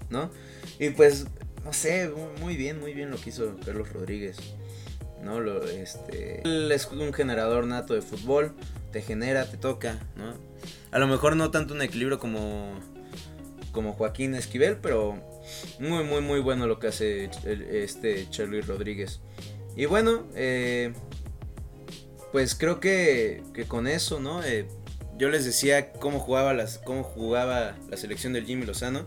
¿no? 0.10 0.32
Y 0.80 0.90
pues, 0.92 1.28
no 1.64 1.74
sé, 1.74 2.12
muy 2.42 2.56
bien, 2.56 2.80
muy 2.80 2.94
bien 2.94 3.12
lo 3.12 3.18
que 3.18 3.30
hizo 3.30 3.56
Carlos 3.66 3.92
Rodríguez, 3.92 4.38
¿no? 5.24 5.40
Lo, 5.40 5.64
este, 5.64 6.42
él 6.44 6.72
es 6.72 6.88
un 6.88 7.14
generador 7.14 7.66
nato 7.66 7.94
de 7.94 8.02
fútbol, 8.02 8.54
te 8.92 9.02
genera, 9.02 9.50
te 9.50 9.58
toca, 9.58 10.00
¿no? 10.16 10.34
A 10.92 11.00
lo 11.00 11.08
mejor 11.08 11.36
no 11.36 11.52
tanto 11.52 11.74
un 11.74 11.82
equilibrio 11.82 12.20
como, 12.20 12.80
como 13.72 13.94
Joaquín 13.94 14.34
Esquivel, 14.36 14.78
pero 14.78 15.22
muy, 15.80 16.04
muy, 16.04 16.22
muy 16.22 16.40
bueno 16.40 16.68
lo 16.68 16.80
que 16.80 16.88
hace 16.88 17.30
este 17.46 18.30
Charlie 18.30 18.62
Rodríguez. 18.62 19.20
Y 19.78 19.86
bueno, 19.86 20.26
eh, 20.34 20.92
pues 22.32 22.56
creo 22.56 22.80
que, 22.80 23.44
con 23.68 23.86
eso, 23.86 24.20
¿no? 24.20 24.44
Eh, 24.44 24.68
yo 25.20 25.30
les 25.30 25.46
decía 25.46 25.94
cómo 25.94 26.20
jugaba, 26.20 26.56
las, 26.56 26.80
cómo 26.80 27.04
jugaba 27.04 27.78
la 27.88 27.96
selección 27.96 28.34
del 28.34 28.46
Jimmy 28.46 28.66
Lozano. 28.66 29.06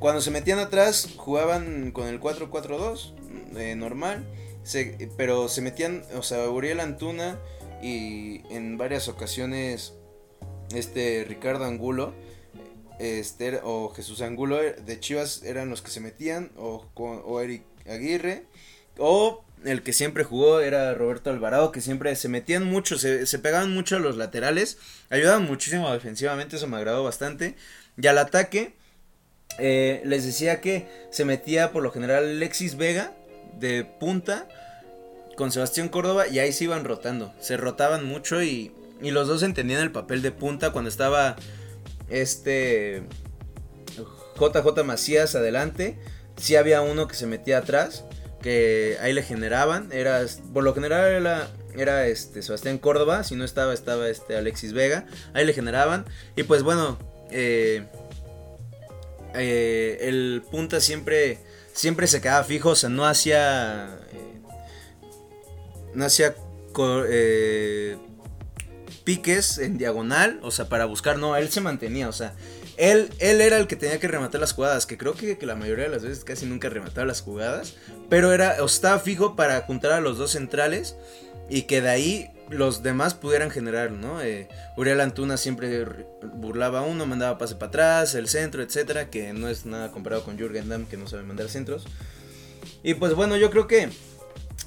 Cuando 0.00 0.20
se 0.20 0.32
metían 0.32 0.58
atrás, 0.58 1.08
jugaban 1.16 1.92
con 1.92 2.08
el 2.08 2.20
4-4-2, 2.20 3.14
eh, 3.56 3.76
normal. 3.76 4.26
pero 5.16 5.48
se 5.48 5.62
metían, 5.62 6.02
o 6.16 6.22
sea, 6.24 6.50
Uriel 6.50 6.80
Antuna 6.80 7.38
y 7.80 8.42
en 8.52 8.76
varias 8.76 9.06
ocasiones 9.06 9.94
este 10.74 11.24
Ricardo 11.28 11.64
Angulo 11.64 12.12
este, 12.98 13.60
o 13.62 13.90
Jesús 13.90 14.20
Angulo 14.20 14.56
de 14.58 14.98
Chivas 14.98 15.44
eran 15.44 15.70
los 15.70 15.80
que 15.80 15.90
se 15.90 16.00
metían, 16.00 16.50
o, 16.56 16.86
o 16.96 17.40
Eric 17.40 17.62
Aguirre, 17.86 18.46
o 18.98 19.44
el 19.64 19.82
que 19.82 19.92
siempre 19.92 20.24
jugó 20.24 20.60
era 20.60 20.94
Roberto 20.94 21.30
Alvarado, 21.30 21.72
que 21.72 21.80
siempre 21.80 22.14
se 22.16 22.28
metían 22.28 22.64
mucho, 22.64 22.98
se, 22.98 23.38
pegaban 23.38 23.72
mucho 23.72 23.96
a 23.96 24.00
los 24.00 24.16
laterales, 24.16 24.78
ayudaban 25.10 25.44
muchísimo 25.44 25.92
defensivamente, 25.92 26.56
eso 26.56 26.66
me 26.66 26.76
agradó 26.76 27.04
bastante. 27.04 27.56
Y 28.00 28.06
al 28.06 28.18
ataque, 28.18 28.74
eh, 29.58 30.02
les 30.04 30.24
decía 30.24 30.60
que 30.60 30.86
se 31.10 31.24
metía 31.24 31.72
por 31.72 31.82
lo 31.82 31.90
general 31.90 32.24
Alexis 32.24 32.76
Vega 32.76 33.12
de 33.58 33.84
punta 33.84 34.48
con 35.36 35.50
Sebastián 35.52 35.88
Córdoba 35.88 36.28
y 36.28 36.38
ahí 36.38 36.52
se 36.52 36.64
iban 36.64 36.84
rotando, 36.84 37.32
se 37.40 37.56
rotaban 37.56 38.04
mucho 38.04 38.42
y, 38.42 38.72
y 39.00 39.10
los 39.10 39.28
dos 39.28 39.42
entendían 39.42 39.80
el 39.80 39.92
papel 39.92 40.22
de 40.22 40.32
punta 40.32 40.70
cuando 40.70 40.88
estaba 40.88 41.36
este 42.08 43.02
JJ 44.38 44.84
Macías 44.84 45.34
adelante, 45.34 45.98
sí 46.36 46.56
había 46.56 46.80
uno 46.80 47.08
que 47.08 47.14
se 47.14 47.26
metía 47.26 47.58
atrás, 47.58 48.04
que 48.42 48.96
ahí 49.00 49.12
le 49.12 49.22
generaban, 49.22 49.90
era, 49.92 50.24
por 50.52 50.64
lo 50.64 50.74
general 50.74 51.48
era, 51.74 52.06
este 52.06 52.42
Sebastián 52.42 52.78
Córdoba, 52.78 53.24
si 53.24 53.34
no 53.34 53.44
estaba, 53.44 53.74
estaba 53.74 54.08
este 54.08 54.36
Alexis 54.36 54.72
Vega, 54.72 55.06
ahí 55.34 55.44
le 55.44 55.52
generaban, 55.52 56.04
y 56.36 56.44
pues 56.44 56.62
bueno, 56.62 56.98
eh, 57.30 57.84
eh, 59.34 59.98
el 60.02 60.42
punta 60.50 60.80
siempre, 60.80 61.38
siempre 61.72 62.06
se 62.06 62.20
quedaba 62.20 62.44
fijo, 62.44 62.70
o 62.70 62.76
sea, 62.76 62.88
no 62.90 63.06
hacía, 63.06 63.98
eh, 64.12 64.40
no 65.94 66.04
hacía 66.04 66.34
piques 69.08 69.56
en 69.56 69.78
diagonal, 69.78 70.38
o 70.42 70.50
sea, 70.50 70.68
para 70.68 70.84
buscar, 70.84 71.16
no, 71.18 71.34
él 71.34 71.48
se 71.48 71.62
mantenía, 71.62 72.10
o 72.10 72.12
sea, 72.12 72.34
él, 72.76 73.08
él 73.20 73.40
era 73.40 73.56
el 73.56 73.66
que 73.66 73.74
tenía 73.74 73.98
que 73.98 74.06
rematar 74.06 74.38
las 74.38 74.52
jugadas, 74.52 74.84
que 74.84 74.98
creo 74.98 75.14
que, 75.14 75.38
la 75.46 75.54
mayoría 75.54 75.84
de 75.84 75.90
las 75.90 76.02
veces 76.02 76.24
casi 76.24 76.44
nunca 76.44 76.68
remataba 76.68 77.06
las 77.06 77.22
jugadas, 77.22 77.74
pero 78.10 78.34
era, 78.34 78.62
estaba 78.62 78.98
fijo 78.98 79.34
para 79.34 79.62
juntar 79.62 79.92
a 79.92 80.02
los 80.02 80.18
dos 80.18 80.32
centrales 80.32 80.94
y 81.48 81.62
que 81.62 81.80
de 81.80 81.88
ahí 81.88 82.30
los 82.50 82.82
demás 82.82 83.14
pudieran 83.14 83.50
generar, 83.50 83.92
¿no? 83.92 84.20
Eh, 84.20 84.46
Uriel 84.76 85.00
Antuna 85.00 85.38
siempre 85.38 85.86
burlaba 86.34 86.80
a 86.80 86.82
uno, 86.82 87.06
mandaba 87.06 87.38
pase 87.38 87.54
para 87.54 87.68
atrás, 87.68 88.14
el 88.14 88.28
centro, 88.28 88.62
etcétera, 88.62 89.08
que 89.08 89.32
no 89.32 89.48
es 89.48 89.64
nada 89.64 89.90
comparado 89.90 90.22
con 90.22 90.36
Jürgen 90.36 90.68
Damm, 90.68 90.84
que 90.84 90.98
no 90.98 91.08
sabe 91.08 91.22
mandar 91.22 91.48
centros. 91.48 91.86
Y 92.82 92.92
pues 92.92 93.14
bueno, 93.14 93.38
yo 93.38 93.48
creo 93.48 93.66
que 93.66 93.88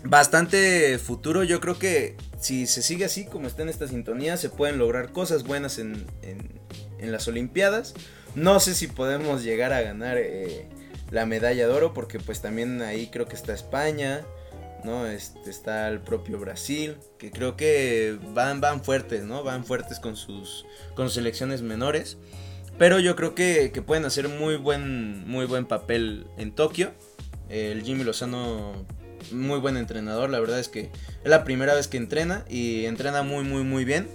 bastante 0.03 0.97
futuro, 0.97 1.43
yo 1.43 1.61
creo 1.61 1.77
que 1.77 2.15
si 2.41 2.67
se 2.67 2.81
sigue 2.81 3.05
así 3.05 3.25
como 3.25 3.47
está 3.47 3.61
en 3.61 3.69
esta 3.69 3.87
sintonía, 3.87 4.35
se 4.35 4.49
pueden 4.49 4.77
lograr 4.77 5.11
cosas 5.11 5.43
buenas 5.43 5.79
en, 5.79 6.05
en, 6.21 7.11
las 7.11 7.27
Olimpiadas. 7.27 7.93
No 8.35 8.59
sé 8.59 8.73
si 8.73 8.87
podemos 8.87 9.43
llegar 9.43 9.73
a 9.73 9.81
ganar 9.81 10.17
eh, 10.17 10.67
la 11.09 11.25
medalla 11.25 11.67
de 11.67 11.73
oro, 11.73 11.93
porque 11.93 12.19
pues 12.19 12.41
también 12.41 12.81
ahí 12.81 13.07
creo 13.07 13.27
que 13.27 13.35
está 13.35 13.53
España. 13.53 14.25
¿no? 14.83 15.05
Este, 15.05 15.49
está 15.49 15.87
el 15.89 15.99
propio 15.99 16.39
Brasil, 16.39 16.97
que 17.19 17.29
creo 17.29 17.55
que 17.55 18.17
van, 18.33 18.61
van 18.61 18.83
fuertes, 18.83 19.23
¿no? 19.23 19.43
Van 19.43 19.63
fuertes 19.63 19.99
con 19.99 20.15
sus, 20.15 20.65
con 20.95 21.11
selecciones 21.11 21.61
menores. 21.61 22.17
Pero 22.77 22.99
yo 22.99 23.15
creo 23.15 23.35
que, 23.35 23.69
pueden 23.85 24.05
hacer 24.05 24.27
muy 24.27 24.55
buen, 24.55 25.27
muy 25.27 25.45
buen 25.45 25.65
papel 25.65 26.25
en 26.37 26.51
Tokio. 26.51 26.93
El 27.49 27.83
Jimmy 27.83 28.03
Lozano, 28.03 28.73
muy 29.31 29.59
buen 29.59 29.77
entrenador, 29.77 30.29
la 30.29 30.39
verdad 30.39 30.59
es 30.59 30.67
que 30.67 30.89
es 31.23 31.29
la 31.29 31.43
primera 31.43 31.73
vez 31.73 31.87
que 31.87 31.97
entrena 31.97 32.45
y 32.49 32.85
entrena 32.85 33.23
muy, 33.23 33.43
muy, 33.43 33.63
muy 33.63 33.85
bien. 33.85 34.07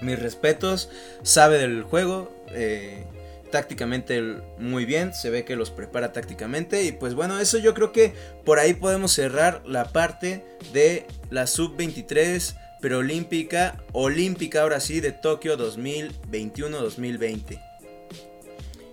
Mis 0.00 0.18
respetos, 0.18 0.90
sabe 1.22 1.58
del 1.58 1.82
juego. 1.82 2.34
Eh, 2.50 3.04
tácticamente 3.50 4.20
muy 4.58 4.84
bien, 4.84 5.14
se 5.14 5.30
ve 5.30 5.44
que 5.44 5.56
los 5.56 5.70
prepara 5.70 6.12
tácticamente 6.12 6.84
y 6.84 6.92
pues 6.92 7.14
bueno, 7.14 7.38
eso 7.38 7.58
yo 7.58 7.74
creo 7.74 7.92
que 7.92 8.12
por 8.44 8.58
ahí 8.58 8.74
podemos 8.74 9.12
cerrar 9.12 9.62
la 9.64 9.86
parte 9.86 10.44
de 10.72 11.06
la 11.30 11.46
sub-23 11.46 12.56
preolímpica, 12.80 13.82
olímpica 13.92 14.62
ahora 14.62 14.80
sí 14.80 15.00
de 15.00 15.12
Tokio 15.12 15.56
2021-2020. 15.56 17.62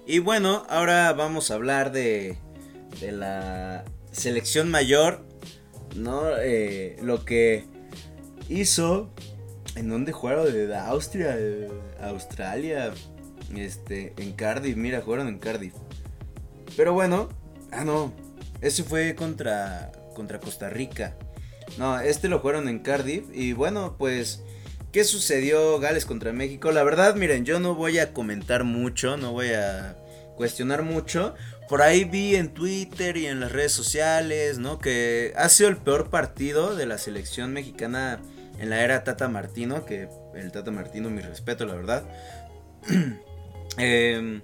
Y 0.05 0.19
bueno, 0.19 0.65
ahora 0.69 1.11
vamos 1.13 1.49
a 1.49 1.55
hablar 1.55 1.91
de, 1.91 2.37
de 2.99 3.11
la 3.11 3.85
selección 4.11 4.69
mayor, 4.69 5.25
¿no? 5.95 6.23
Eh, 6.37 6.97
lo 7.01 7.25
que 7.25 7.65
hizo, 8.49 9.09
¿en 9.75 9.89
dónde 9.89 10.11
jugaron? 10.11 10.45
De 10.45 10.75
Austria, 10.75 11.37
Australia, 12.01 12.93
este, 13.55 14.13
en 14.17 14.33
Cardiff, 14.33 14.75
mira, 14.75 15.01
jugaron 15.01 15.27
en 15.27 15.39
Cardiff. 15.39 15.73
Pero 16.75 16.93
bueno, 16.93 17.29
ah 17.71 17.83
no, 17.83 18.13
ese 18.61 18.83
fue 18.83 19.15
contra, 19.15 19.91
contra 20.15 20.39
Costa 20.39 20.69
Rica. 20.69 21.15
No, 21.77 21.99
este 21.99 22.29
lo 22.29 22.39
jugaron 22.39 22.69
en 22.69 22.79
Cardiff 22.79 23.25
y 23.33 23.53
bueno, 23.53 23.95
pues 23.97 24.43
¿Qué 24.93 25.03
sucedió 25.05 25.79
Gales 25.79 26.05
contra 26.05 26.33
México? 26.33 26.71
La 26.71 26.83
verdad, 26.83 27.15
miren, 27.15 27.45
yo 27.45 27.59
no 27.59 27.73
voy 27.73 27.97
a 27.97 28.13
comentar 28.13 28.63
mucho, 28.63 29.17
no 29.17 29.31
voy 29.31 29.47
a 29.47 29.97
cuestionar 30.35 30.83
mucho. 30.83 31.33
Por 31.69 31.81
ahí 31.81 32.03
vi 32.03 32.35
en 32.35 32.53
Twitter 32.53 33.17
y 33.17 33.27
en 33.27 33.39
las 33.39 33.51
redes 33.51 33.71
sociales, 33.71 34.59
¿no? 34.59 34.79
Que 34.79 35.33
ha 35.35 35.49
sido 35.49 35.69
el 35.69 35.77
peor 35.77 36.09
partido 36.09 36.75
de 36.75 36.85
la 36.85 36.97
selección 36.97 37.53
mexicana 37.53 38.19
en 38.59 38.69
la 38.69 38.83
era 38.83 39.03
Tata 39.03 39.27
Martino, 39.27 39.85
que 39.85 40.09
el 40.35 40.51
Tata 40.51 40.71
Martino, 40.71 41.09
mi 41.09 41.21
respeto, 41.21 41.65
la 41.65 41.75
verdad. 41.75 42.03
Eh, 43.77 44.41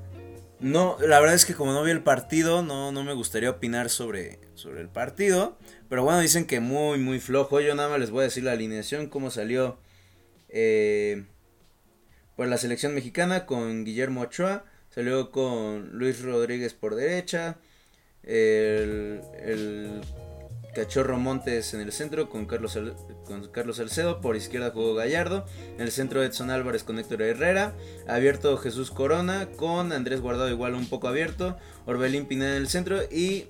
no, 0.60 0.96
la 1.00 1.20
verdad 1.20 1.34
es 1.34 1.44
que 1.44 1.54
como 1.54 1.72
no 1.72 1.82
vi 1.82 1.90
el 1.90 2.02
partido, 2.02 2.62
no, 2.62 2.90
no 2.90 3.04
me 3.04 3.12
gustaría 3.12 3.50
opinar 3.50 3.90
sobre, 3.90 4.40
sobre 4.54 4.80
el 4.80 4.88
partido. 4.88 5.58
Pero 5.88 6.02
bueno, 6.04 6.20
dicen 6.20 6.46
que 6.46 6.60
muy, 6.60 6.98
muy 6.98 7.20
flojo. 7.20 7.60
Yo 7.60 7.74
nada 7.74 7.88
más 7.88 8.00
les 8.00 8.10
voy 8.10 8.20
a 8.20 8.24
decir 8.24 8.44
la 8.44 8.52
alineación, 8.52 9.08
cómo 9.08 9.30
salió 9.30 9.78
eh, 10.48 11.26
por 12.34 12.48
la 12.48 12.58
selección 12.58 12.94
mexicana 12.94 13.46
con 13.46 13.84
Guillermo 13.84 14.22
Ochoa. 14.22 14.64
Salió 14.96 15.30
con 15.30 15.90
Luis 15.92 16.22
Rodríguez 16.22 16.72
por 16.72 16.94
derecha. 16.94 17.58
El, 18.22 19.20
el 19.38 20.00
Cachorro 20.74 21.18
Montes 21.18 21.74
en 21.74 21.82
el 21.82 21.92
centro 21.92 22.30
con 22.30 22.46
Carlos, 22.46 22.78
con 23.26 23.46
Carlos 23.48 23.76
Salcedo. 23.76 24.22
Por 24.22 24.36
izquierda 24.36 24.70
jugó 24.70 24.94
Gallardo. 24.94 25.44
En 25.74 25.82
el 25.82 25.92
centro 25.92 26.24
Edson 26.24 26.50
Álvarez 26.50 26.82
con 26.82 26.98
Héctor 26.98 27.20
Herrera. 27.20 27.74
Abierto 28.08 28.56
Jesús 28.56 28.90
Corona 28.90 29.50
con 29.56 29.92
Andrés 29.92 30.22
Guardado 30.22 30.48
igual 30.48 30.74
un 30.74 30.88
poco 30.88 31.08
abierto. 31.08 31.58
Orbelín 31.84 32.24
Pineda 32.24 32.56
en 32.56 32.62
el 32.62 32.68
centro. 32.68 33.02
Y 33.02 33.48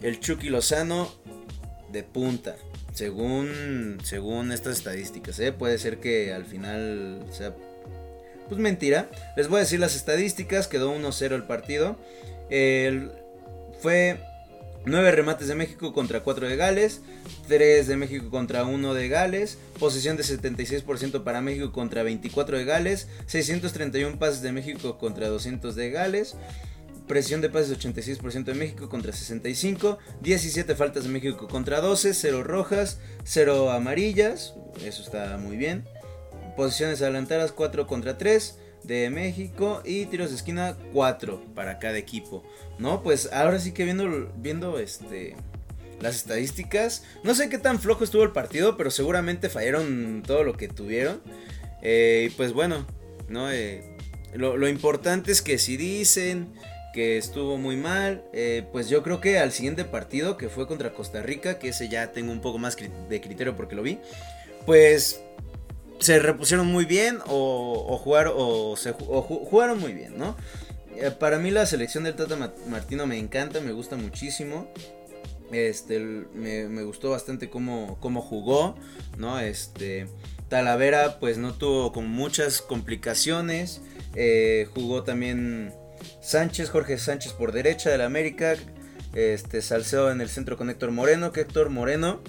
el 0.00 0.18
Chucky 0.18 0.48
Lozano 0.48 1.12
de 1.92 2.02
punta. 2.02 2.56
Según, 2.92 3.98
según 4.02 4.50
estas 4.50 4.78
estadísticas. 4.78 5.38
¿eh? 5.38 5.52
Puede 5.52 5.78
ser 5.78 6.00
que 6.00 6.32
al 6.32 6.44
final. 6.44 7.24
Pues 8.48 8.60
mentira. 8.60 9.08
Les 9.36 9.48
voy 9.48 9.58
a 9.58 9.60
decir 9.60 9.80
las 9.80 9.94
estadísticas. 9.94 10.68
Quedó 10.68 10.94
1-0 10.94 11.34
el 11.34 11.44
partido. 11.44 11.96
fue 13.80 14.18
9 14.88 15.10
remates 15.10 15.48
de 15.48 15.54
México 15.54 15.92
contra 15.92 16.20
4 16.20 16.48
de 16.48 16.56
Gales, 16.56 17.02
3 17.48 17.86
de 17.86 17.96
México 17.96 18.30
contra 18.30 18.64
1 18.64 18.94
de 18.94 19.08
Gales, 19.08 19.58
posesión 19.78 20.16
de 20.16 20.22
76% 20.22 21.24
para 21.24 21.40
México 21.40 21.72
contra 21.72 22.02
24 22.02 22.58
de 22.58 22.64
Gales, 22.64 23.08
631 23.26 24.18
pases 24.18 24.40
de 24.40 24.52
México 24.52 24.98
contra 24.98 25.28
200 25.28 25.74
de 25.74 25.90
Gales, 25.90 26.36
presión 27.06 27.40
de 27.40 27.50
pases 27.50 27.78
86% 27.78 28.44
de 28.44 28.54
México 28.54 28.88
contra 28.88 29.12
65, 29.12 29.98
17 30.22 30.74
faltas 30.74 31.04
de 31.04 31.10
México 31.10 31.48
contra 31.48 31.80
12, 31.80 32.14
0 32.14 32.44
rojas, 32.44 32.98
0 33.24 33.70
amarillas, 33.70 34.54
eso 34.84 35.02
está 35.02 35.36
muy 35.38 35.56
bien, 35.56 35.84
posiciones 36.58 37.00
adelantadas 37.00 37.52
4 37.52 37.86
contra 37.86 38.18
3, 38.18 38.58
de 38.82 39.10
México 39.10 39.80
y 39.84 40.06
tiros 40.06 40.30
de 40.30 40.36
esquina 40.36 40.76
4 40.92 41.40
para 41.54 41.78
cada 41.78 41.98
equipo, 41.98 42.42
¿no? 42.78 43.02
Pues 43.02 43.30
ahora 43.32 43.60
sí 43.60 43.72
que 43.72 43.84
viendo, 43.84 44.32
viendo 44.36 44.78
este, 44.80 45.36
las 46.00 46.16
estadísticas, 46.16 47.04
no 47.22 47.34
sé 47.34 47.48
qué 47.48 47.58
tan 47.58 47.78
flojo 47.78 48.02
estuvo 48.02 48.24
el 48.24 48.32
partido, 48.32 48.76
pero 48.76 48.90
seguramente 48.90 49.48
fallaron 49.48 50.22
todo 50.26 50.42
lo 50.42 50.56
que 50.56 50.66
tuvieron. 50.66 51.20
Eh, 51.80 52.28
y 52.28 52.34
pues 52.34 52.52
bueno, 52.52 52.86
¿no? 53.28 53.52
Eh, 53.52 53.84
lo, 54.34 54.68
importante 54.68 55.30
es 55.30 55.42
que 55.42 55.58
si 55.58 55.76
dicen 55.76 56.48
que 56.92 57.18
estuvo 57.18 57.56
muy 57.56 57.76
mal, 57.76 58.24
eh, 58.32 58.66
pues 58.72 58.88
yo 58.88 59.04
creo 59.04 59.20
que 59.20 59.38
al 59.38 59.52
siguiente 59.52 59.84
partido, 59.84 60.36
que 60.36 60.48
fue 60.48 60.66
contra 60.66 60.92
Costa 60.92 61.22
Rica, 61.22 61.60
que 61.60 61.68
ese 61.68 61.88
ya 61.88 62.10
tengo 62.10 62.32
un 62.32 62.40
poco 62.40 62.58
más 62.58 62.76
de 62.76 63.20
criterio 63.20 63.54
porque 63.54 63.76
lo 63.76 63.82
vi, 63.82 63.98
pues 64.66 65.20
se 65.98 66.18
repusieron 66.18 66.66
muy 66.66 66.84
bien 66.84 67.18
o, 67.26 67.98
jugar, 68.02 68.32
o, 68.34 68.76
se, 68.76 68.92
jugaron 68.92 69.78
muy 69.80 69.92
bien, 69.92 70.16
¿no? 70.16 70.36
Eh, 70.96 71.10
para 71.10 71.38
mí 71.38 71.50
la 71.50 71.66
selección 71.66 72.04
del 72.04 72.14
Tata 72.14 72.36
Martino 72.68 73.06
me 73.06 73.18
encanta, 73.18 73.60
me 73.60 73.72
gusta 73.72 73.96
muchísimo. 73.96 74.68
Este, 75.52 75.98
me, 75.98 76.82
gustó 76.82 77.10
bastante 77.10 77.48
cómo, 77.48 77.98
cómo, 78.00 78.20
jugó, 78.20 78.76
¿no? 79.16 79.40
Este, 79.40 80.06
Talavera 80.48 81.18
pues 81.20 81.38
no 81.38 81.54
tuvo 81.54 81.92
como 81.92 82.08
muchas 82.08 82.60
complicaciones. 82.60 83.80
Eh, 84.14 84.68
jugó 84.74 85.04
también 85.04 85.72
Sánchez, 86.20 86.70
Jorge 86.70 86.98
Sánchez 86.98 87.32
por 87.32 87.52
derecha 87.52 87.90
del 87.90 88.02
América. 88.02 88.56
Este, 89.14 89.62
Salcedo 89.62 90.10
en 90.12 90.20
el 90.20 90.28
centro 90.28 90.56
con 90.56 90.68
Héctor 90.68 90.90
Moreno, 90.90 91.32
que 91.32 91.40
Héctor 91.40 91.70
Moreno 91.70 92.20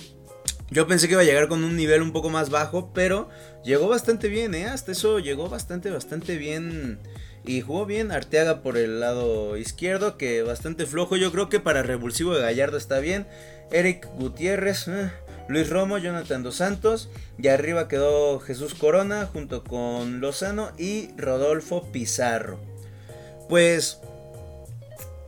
yo 0.71 0.87
pensé 0.87 1.07
que 1.07 1.13
iba 1.13 1.21
a 1.21 1.25
llegar 1.25 1.47
con 1.47 1.63
un 1.63 1.75
nivel 1.75 2.01
un 2.01 2.11
poco 2.11 2.29
más 2.29 2.49
bajo, 2.49 2.91
pero 2.93 3.29
llegó 3.63 3.87
bastante 3.87 4.27
bien, 4.27 4.53
¿eh? 4.53 4.65
Hasta 4.65 4.91
eso 4.91 5.19
llegó 5.19 5.49
bastante, 5.49 5.89
bastante 5.89 6.37
bien. 6.37 6.99
Y 7.45 7.61
jugó 7.61 7.85
bien 7.85 8.11
Arteaga 8.11 8.61
por 8.61 8.77
el 8.77 8.99
lado 8.99 9.57
izquierdo, 9.57 10.17
que 10.17 10.43
bastante 10.43 10.85
flojo. 10.85 11.15
Yo 11.15 11.31
creo 11.31 11.49
que 11.49 11.59
para 11.59 11.81
revulsivo 11.81 12.35
de 12.35 12.41
Gallardo 12.41 12.77
está 12.77 12.99
bien. 12.99 13.25
Eric 13.71 14.07
Gutiérrez, 14.17 14.87
eh, 14.87 15.09
Luis 15.47 15.69
Romo, 15.69 15.97
Jonathan 15.97 16.43
Dos 16.43 16.57
Santos. 16.57 17.09
Y 17.41 17.47
arriba 17.47 17.87
quedó 17.87 18.39
Jesús 18.39 18.75
Corona 18.75 19.25
junto 19.25 19.63
con 19.63 20.19
Lozano 20.19 20.71
y 20.77 21.09
Rodolfo 21.17 21.91
Pizarro. 21.91 22.59
Pues 23.47 23.99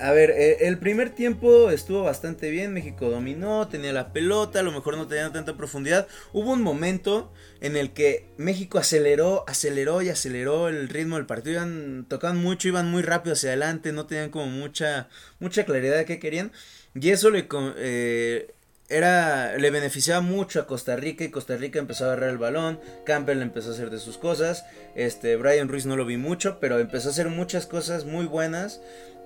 a 0.01 0.11
ver, 0.11 0.31
eh, 0.31 0.67
el 0.67 0.79
primer 0.79 1.11
tiempo 1.11 1.69
estuvo 1.69 2.03
bastante 2.03 2.49
bien, 2.49 2.73
México 2.73 3.09
dominó, 3.09 3.67
tenía 3.67 3.93
la 3.93 4.11
pelota, 4.11 4.59
a 4.59 4.63
lo 4.63 4.71
mejor 4.71 4.97
no 4.97 5.07
tenía 5.07 5.31
tanta 5.31 5.55
profundidad. 5.55 6.07
Hubo 6.33 6.53
un 6.53 6.63
momento 6.63 7.31
en 7.59 7.77
el 7.77 7.93
que 7.93 8.25
México 8.37 8.79
aceleró, 8.79 9.45
aceleró 9.47 10.01
y 10.01 10.09
aceleró 10.09 10.69
el 10.69 10.89
ritmo 10.89 11.17
del 11.17 11.27
partido, 11.27 11.57
iban, 11.57 12.05
tocaban 12.09 12.37
mucho, 12.37 12.67
iban 12.67 12.89
muy 12.89 13.03
rápido 13.03 13.33
hacia 13.33 13.49
adelante, 13.49 13.91
no 13.91 14.07
tenían 14.07 14.31
como 14.31 14.47
mucha, 14.47 15.07
mucha 15.39 15.65
claridad 15.65 15.97
de 15.97 16.05
qué 16.05 16.19
querían. 16.19 16.51
Y 16.95 17.11
eso 17.11 17.29
le, 17.29 17.47
eh, 17.77 18.53
era, 18.91 19.55
le 19.57 19.69
beneficiaba 19.69 20.21
mucho 20.21 20.59
a 20.59 20.67
Costa 20.67 20.95
Rica 20.95 21.23
y 21.23 21.31
Costa 21.31 21.55
Rica 21.55 21.79
empezó 21.79 22.03
a 22.03 22.07
agarrar 22.07 22.29
el 22.29 22.37
balón, 22.37 22.79
Campbell 23.05 23.41
empezó 23.41 23.69
a 23.69 23.73
hacer 23.73 23.89
de 23.89 23.99
sus 23.99 24.17
cosas, 24.17 24.65
este, 24.95 25.37
Brian 25.37 25.69
Ruiz 25.69 25.85
no 25.85 25.95
lo 25.95 26.05
vi 26.05 26.17
mucho, 26.17 26.59
pero 26.59 26.77
empezó 26.79 27.07
a 27.07 27.11
hacer 27.11 27.29
muchas 27.29 27.67
cosas 27.67 28.03
muy 28.03 28.25
buenas 28.25 28.81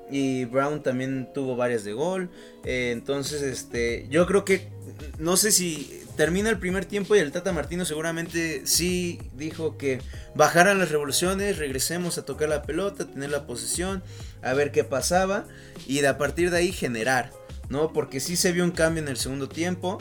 y 0.10 0.46
Brown 0.46 0.84
también 0.84 1.30
tuvo 1.34 1.56
varias 1.56 1.84
de 1.84 1.94
gol. 1.94 2.30
Eh, 2.64 2.92
entonces, 2.92 3.42
este, 3.42 4.08
yo 4.10 4.26
creo 4.26 4.46
que 4.46 4.70
no 5.18 5.38
sé 5.38 5.52
si 5.52 6.02
termina 6.16 6.50
el 6.50 6.60
primer 6.60 6.86
tiempo 6.86 7.16
y 7.16 7.20
el 7.20 7.32
Tata 7.32 7.52
Martino 7.52 7.86
seguramente 7.86 8.66
sí 8.66 9.20
dijo 9.36 9.78
que 9.78 10.00
bajaran 10.34 10.80
las 10.80 10.92
revoluciones, 10.92 11.58
regresemos 11.58 12.18
a 12.18 12.26
tocar 12.26 12.50
la 12.50 12.64
pelota, 12.64 13.06
tener 13.06 13.30
la 13.30 13.46
posesión, 13.46 14.04
a 14.42 14.54
ver 14.54 14.72
qué 14.72 14.84
pasaba 14.84 15.46
y 15.88 16.02
de 16.02 16.08
a 16.08 16.18
partir 16.18 16.52
de 16.52 16.58
ahí 16.58 16.72
generar, 16.72 17.32
¿no? 17.70 17.92
Porque 17.92 18.20
sí 18.20 18.36
se 18.36 18.52
vio 18.52 18.64
un 18.64 18.72
cambio 18.72 19.04
en 19.04 19.10
el 19.10 19.18
segundo 19.18 19.50
tiempo. 19.50 19.98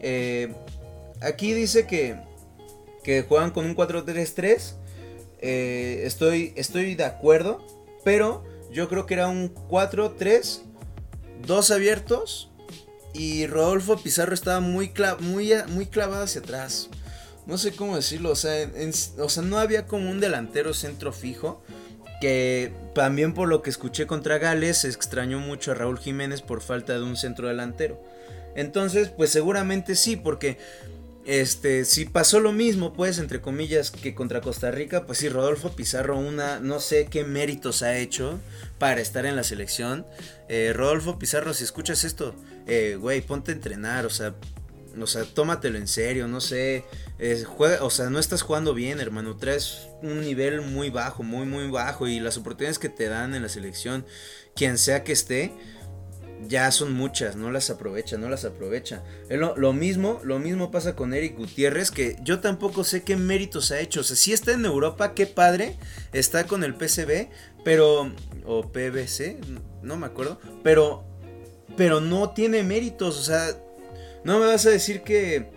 Eh, 0.00 0.54
aquí 1.20 1.52
dice 1.52 1.86
que, 1.86 2.16
que 3.02 3.22
juegan 3.22 3.50
con 3.50 3.64
un 3.64 3.74
4-3-3. 3.74 4.74
Eh, 5.40 6.02
estoy, 6.04 6.52
estoy 6.56 6.94
de 6.94 7.04
acuerdo, 7.04 7.64
pero 8.04 8.44
yo 8.72 8.88
creo 8.88 9.06
que 9.06 9.14
era 9.14 9.28
un 9.28 9.54
4-3, 9.54 10.60
dos 11.46 11.70
abiertos 11.70 12.50
y 13.14 13.46
Rodolfo 13.46 13.96
Pizarro 13.96 14.34
estaba 14.34 14.60
muy, 14.60 14.92
muy, 15.20 15.52
muy 15.68 15.86
clavado 15.86 16.24
hacia 16.24 16.40
atrás. 16.40 16.88
No 17.46 17.56
sé 17.56 17.72
cómo 17.72 17.96
decirlo, 17.96 18.30
o 18.30 18.36
sea, 18.36 18.70
o 19.18 19.28
sea, 19.28 19.42
no 19.42 19.58
había 19.58 19.86
como 19.86 20.10
un 20.10 20.20
delantero 20.20 20.74
centro 20.74 21.12
fijo. 21.12 21.62
Que 22.20 22.72
también 22.96 23.32
por 23.32 23.48
lo 23.48 23.62
que 23.62 23.70
escuché 23.70 24.08
contra 24.08 24.38
Gales, 24.38 24.78
se 24.78 24.88
extrañó 24.88 25.38
mucho 25.38 25.70
a 25.70 25.74
Raúl 25.74 26.00
Jiménez 26.00 26.42
por 26.42 26.62
falta 26.62 26.94
de 26.94 27.02
un 27.04 27.16
centro 27.16 27.46
delantero. 27.46 28.02
Entonces, 28.56 29.08
pues 29.08 29.30
seguramente 29.30 29.94
sí, 29.94 30.16
porque 30.16 30.58
este, 31.28 31.84
si 31.84 32.06
pasó 32.06 32.40
lo 32.40 32.52
mismo, 32.52 32.94
pues, 32.94 33.18
entre 33.18 33.42
comillas, 33.42 33.90
que 33.90 34.14
contra 34.14 34.40
Costa 34.40 34.70
Rica, 34.70 35.04
pues 35.04 35.18
sí, 35.18 35.28
Rodolfo 35.28 35.76
Pizarro, 35.76 36.18
una, 36.18 36.58
no 36.58 36.80
sé 36.80 37.08
qué 37.10 37.22
méritos 37.22 37.82
ha 37.82 37.98
hecho 37.98 38.40
para 38.78 39.02
estar 39.02 39.26
en 39.26 39.36
la 39.36 39.42
selección. 39.42 40.06
Eh, 40.48 40.72
Rodolfo 40.74 41.18
Pizarro, 41.18 41.52
si 41.52 41.64
escuchas 41.64 42.04
esto, 42.04 42.34
eh, 42.66 42.96
güey, 42.98 43.20
ponte 43.20 43.52
a 43.52 43.54
entrenar, 43.54 44.06
o 44.06 44.10
sea, 44.10 44.36
o 44.98 45.06
sea, 45.06 45.24
tómatelo 45.24 45.76
en 45.76 45.86
serio, 45.86 46.28
no 46.28 46.40
sé, 46.40 46.86
juega, 47.44 47.84
o 47.84 47.90
sea, 47.90 48.08
no 48.08 48.18
estás 48.18 48.40
jugando 48.40 48.72
bien, 48.72 48.98
hermano, 48.98 49.36
traes 49.36 49.86
un 50.00 50.22
nivel 50.22 50.62
muy 50.62 50.88
bajo, 50.88 51.22
muy, 51.22 51.44
muy 51.44 51.70
bajo, 51.70 52.08
y 52.08 52.20
las 52.20 52.38
oportunidades 52.38 52.78
que 52.78 52.88
te 52.88 53.06
dan 53.06 53.34
en 53.34 53.42
la 53.42 53.50
selección, 53.50 54.06
quien 54.56 54.78
sea 54.78 55.04
que 55.04 55.12
esté, 55.12 55.52
ya 56.46 56.70
son 56.70 56.92
muchas, 56.92 57.36
no 57.36 57.50
las 57.50 57.70
aprovecha, 57.70 58.16
no 58.16 58.28
las 58.28 58.44
aprovecha. 58.44 59.02
Lo, 59.28 59.72
mismo, 59.72 60.20
lo 60.22 60.38
mismo 60.38 60.70
pasa 60.70 60.94
con 60.94 61.14
Eric 61.14 61.36
Gutiérrez, 61.36 61.90
que 61.90 62.16
yo 62.22 62.40
tampoco 62.40 62.84
sé 62.84 63.02
qué 63.02 63.16
méritos 63.16 63.72
ha 63.72 63.80
hecho. 63.80 64.00
O 64.00 64.04
sea, 64.04 64.16
si 64.16 64.32
está 64.32 64.52
en 64.52 64.64
Europa, 64.64 65.14
qué 65.14 65.26
padre, 65.26 65.76
está 66.12 66.46
con 66.46 66.62
el 66.64 66.74
PCB, 66.74 67.28
pero, 67.64 68.12
o 68.44 68.62
PBC, 68.70 69.36
no 69.82 69.96
me 69.96 70.06
acuerdo, 70.06 70.38
pero, 70.62 71.04
pero 71.76 72.00
no 72.00 72.30
tiene 72.30 72.62
méritos, 72.62 73.18
o 73.18 73.22
sea, 73.22 73.56
no 74.24 74.38
me 74.38 74.46
vas 74.46 74.64
a 74.66 74.70
decir 74.70 75.02
que, 75.02 75.50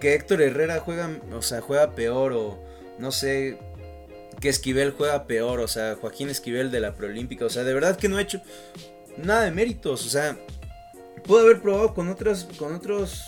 que 0.00 0.14
Héctor 0.14 0.42
Herrera 0.42 0.80
juega, 0.80 1.20
o 1.32 1.42
sea, 1.42 1.60
juega 1.60 1.94
peor, 1.94 2.32
o 2.32 2.58
no 2.98 3.12
sé, 3.12 3.58
que 4.40 4.48
Esquivel 4.48 4.92
juega 4.92 5.26
peor, 5.26 5.60
o 5.60 5.68
sea, 5.68 5.96
Joaquín 6.00 6.30
Esquivel 6.30 6.70
de 6.70 6.80
la 6.80 6.94
Preolímpica, 6.94 7.44
o 7.44 7.50
sea, 7.50 7.64
de 7.64 7.74
verdad 7.74 7.96
que 7.96 8.08
no 8.08 8.16
ha 8.16 8.22
hecho 8.22 8.42
nada 9.16 9.44
de 9.44 9.50
méritos. 9.50 10.04
O 10.06 10.08
sea, 10.08 10.38
pudo 11.24 11.40
haber 11.40 11.60
probado 11.60 11.94
con 11.94 12.08
otros, 12.08 12.46
con 12.58 12.74
otros, 12.74 13.22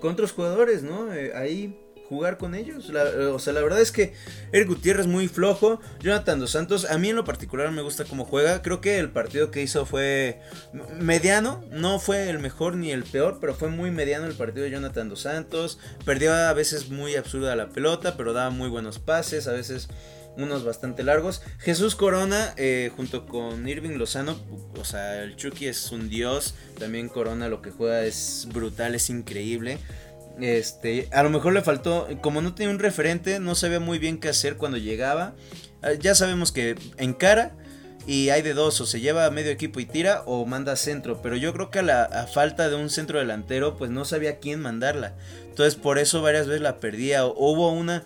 con 0.00 0.12
otros 0.12 0.32
jugadores, 0.32 0.82
¿no? 0.82 1.12
Eh, 1.12 1.32
ahí 1.34 1.78
jugar 2.08 2.38
con 2.38 2.54
ellos. 2.54 2.90
o 2.90 3.38
sea, 3.38 3.52
la 3.52 3.60
verdad 3.60 3.80
es 3.80 3.92
que 3.92 4.14
Eric 4.52 4.68
Gutiérrez 4.68 5.06
muy 5.06 5.28
flojo. 5.28 5.80
Jonathan 6.00 6.40
Dos 6.40 6.50
Santos, 6.50 6.84
a 6.84 6.98
mí 6.98 7.10
en 7.10 7.16
lo 7.16 7.24
particular 7.24 7.70
me 7.72 7.82
gusta 7.82 8.04
cómo 8.04 8.24
juega. 8.24 8.62
Creo 8.62 8.80
que 8.80 8.98
el 8.98 9.10
partido 9.10 9.50
que 9.50 9.62
hizo 9.62 9.86
fue 9.86 10.40
mediano. 10.98 11.64
No 11.70 11.98
fue 11.98 12.30
el 12.30 12.38
mejor 12.38 12.76
ni 12.76 12.92
el 12.92 13.04
peor, 13.04 13.38
pero 13.40 13.54
fue 13.54 13.68
muy 13.68 13.90
mediano 13.90 14.26
el 14.26 14.34
partido 14.34 14.64
de 14.64 14.70
Jonathan 14.70 15.08
Dos 15.08 15.22
Santos. 15.22 15.78
Perdió 16.04 16.32
a 16.32 16.52
veces 16.52 16.88
muy 16.90 17.16
absurda 17.16 17.56
la 17.56 17.70
pelota, 17.70 18.16
pero 18.16 18.32
daba 18.32 18.50
muy 18.50 18.68
buenos 18.68 18.98
pases. 18.98 19.46
A 19.48 19.52
veces 19.52 19.88
unos 20.36 20.64
bastante 20.64 21.02
largos. 21.02 21.42
Jesús 21.58 21.94
Corona, 21.94 22.54
eh, 22.56 22.90
junto 22.96 23.26
con 23.26 23.68
Irving 23.68 23.96
Lozano, 23.96 24.38
o 24.78 24.84
sea, 24.84 25.22
el 25.22 25.36
Chucky 25.36 25.66
es 25.66 25.90
un 25.92 26.08
dios. 26.08 26.54
También 26.78 27.08
Corona 27.08 27.48
lo 27.48 27.62
que 27.62 27.70
juega 27.70 28.04
es 28.04 28.48
brutal, 28.52 28.94
es 28.94 29.10
increíble. 29.10 29.78
Este, 30.40 31.08
a 31.12 31.22
lo 31.22 31.30
mejor 31.30 31.54
le 31.54 31.62
faltó, 31.62 32.08
como 32.20 32.42
no 32.42 32.54
tenía 32.54 32.70
un 32.70 32.78
referente, 32.78 33.40
no 33.40 33.54
sabía 33.54 33.80
muy 33.80 33.98
bien 33.98 34.18
qué 34.18 34.28
hacer 34.28 34.56
cuando 34.56 34.76
llegaba. 34.78 35.34
Ah, 35.82 35.92
ya 35.92 36.14
sabemos 36.14 36.52
que 36.52 36.76
en 36.98 37.14
cara 37.14 37.56
y 38.06 38.28
hay 38.28 38.42
de 38.42 38.54
dos, 38.54 38.80
o 38.80 38.86
se 38.86 39.00
lleva 39.00 39.26
a 39.26 39.30
medio 39.30 39.50
equipo 39.50 39.80
y 39.80 39.86
tira 39.86 40.22
o 40.26 40.46
manda 40.46 40.76
centro, 40.76 41.20
pero 41.22 41.36
yo 41.36 41.52
creo 41.52 41.70
que 41.70 41.80
a 41.80 41.82
la 41.82 42.28
falta 42.32 42.68
de 42.68 42.76
un 42.76 42.88
centro 42.88 43.18
delantero, 43.18 43.76
pues 43.76 43.90
no 43.90 44.04
sabía 44.04 44.38
quién 44.38 44.60
mandarla. 44.60 45.14
Entonces 45.48 45.74
por 45.74 45.98
eso 45.98 46.22
varias 46.22 46.46
veces 46.46 46.62
la 46.62 46.78
perdía. 46.78 47.24
hubo 47.26 47.72
una 47.72 48.04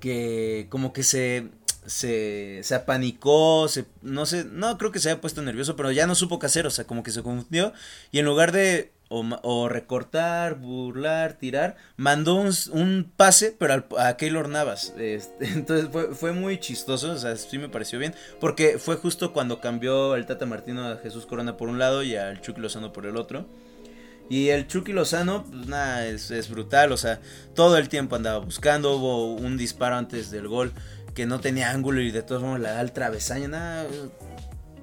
que 0.00 0.66
como 0.70 0.92
que 0.92 1.02
se, 1.02 1.48
se, 1.86 2.60
se 2.62 2.74
apanicó, 2.74 3.68
se, 3.68 3.86
no 4.02 4.26
sé, 4.26 4.44
no 4.44 4.76
creo 4.78 4.92
que 4.92 4.98
se 4.98 5.10
haya 5.10 5.20
puesto 5.20 5.42
nervioso, 5.42 5.76
pero 5.76 5.92
ya 5.92 6.06
no 6.06 6.14
supo 6.14 6.38
qué 6.38 6.46
hacer, 6.46 6.66
o 6.66 6.70
sea, 6.70 6.86
como 6.86 7.02
que 7.02 7.12
se 7.12 7.22
confundió 7.22 7.72
y 8.10 8.18
en 8.18 8.24
lugar 8.24 8.52
de 8.52 8.92
o, 9.12 9.68
recortar, 9.68 10.54
burlar, 10.54 11.32
tirar, 11.32 11.76
mandó 11.96 12.36
un, 12.36 13.12
pase, 13.16 13.54
pero 13.58 13.84
a 13.98 14.16
Keylor 14.16 14.48
Navas. 14.48 14.94
Este, 14.98 15.46
entonces 15.52 15.88
fue, 15.90 16.14
fue, 16.14 16.32
muy 16.32 16.60
chistoso, 16.60 17.12
o 17.12 17.18
sea, 17.18 17.36
sí 17.36 17.58
me 17.58 17.68
pareció 17.68 17.98
bien, 17.98 18.14
porque 18.38 18.78
fue 18.78 18.96
justo 18.96 19.32
cuando 19.32 19.60
cambió 19.60 20.14
el 20.14 20.26
Tata 20.26 20.46
Martino 20.46 20.86
a 20.86 20.96
Jesús 20.98 21.26
Corona 21.26 21.56
por 21.56 21.68
un 21.68 21.80
lado 21.80 22.04
y 22.04 22.14
al 22.14 22.40
Chucky 22.40 22.60
Lozano 22.60 22.92
por 22.92 23.04
el 23.04 23.16
otro. 23.16 23.46
Y 24.30 24.50
el 24.50 24.68
Chucky 24.68 24.92
Lozano, 24.92 25.44
pues 25.44 25.66
nada, 25.66 26.06
es, 26.06 26.48
brutal, 26.48 26.92
o 26.92 26.96
sea, 26.96 27.20
todo 27.56 27.76
el 27.76 27.88
tiempo 27.88 28.14
andaba 28.14 28.38
buscando, 28.38 28.94
hubo 28.94 29.34
un 29.34 29.56
disparo 29.56 29.96
antes 29.96 30.30
del 30.30 30.46
gol 30.46 30.72
que 31.16 31.26
no 31.26 31.40
tenía 31.40 31.70
ángulo 31.70 32.00
y 32.00 32.12
de 32.12 32.22
todos 32.22 32.40
modos 32.40 32.60
la 32.60 32.70
da 32.70 32.80
al 32.80 32.92
travesaño, 32.92 33.48
nada, 33.48 33.86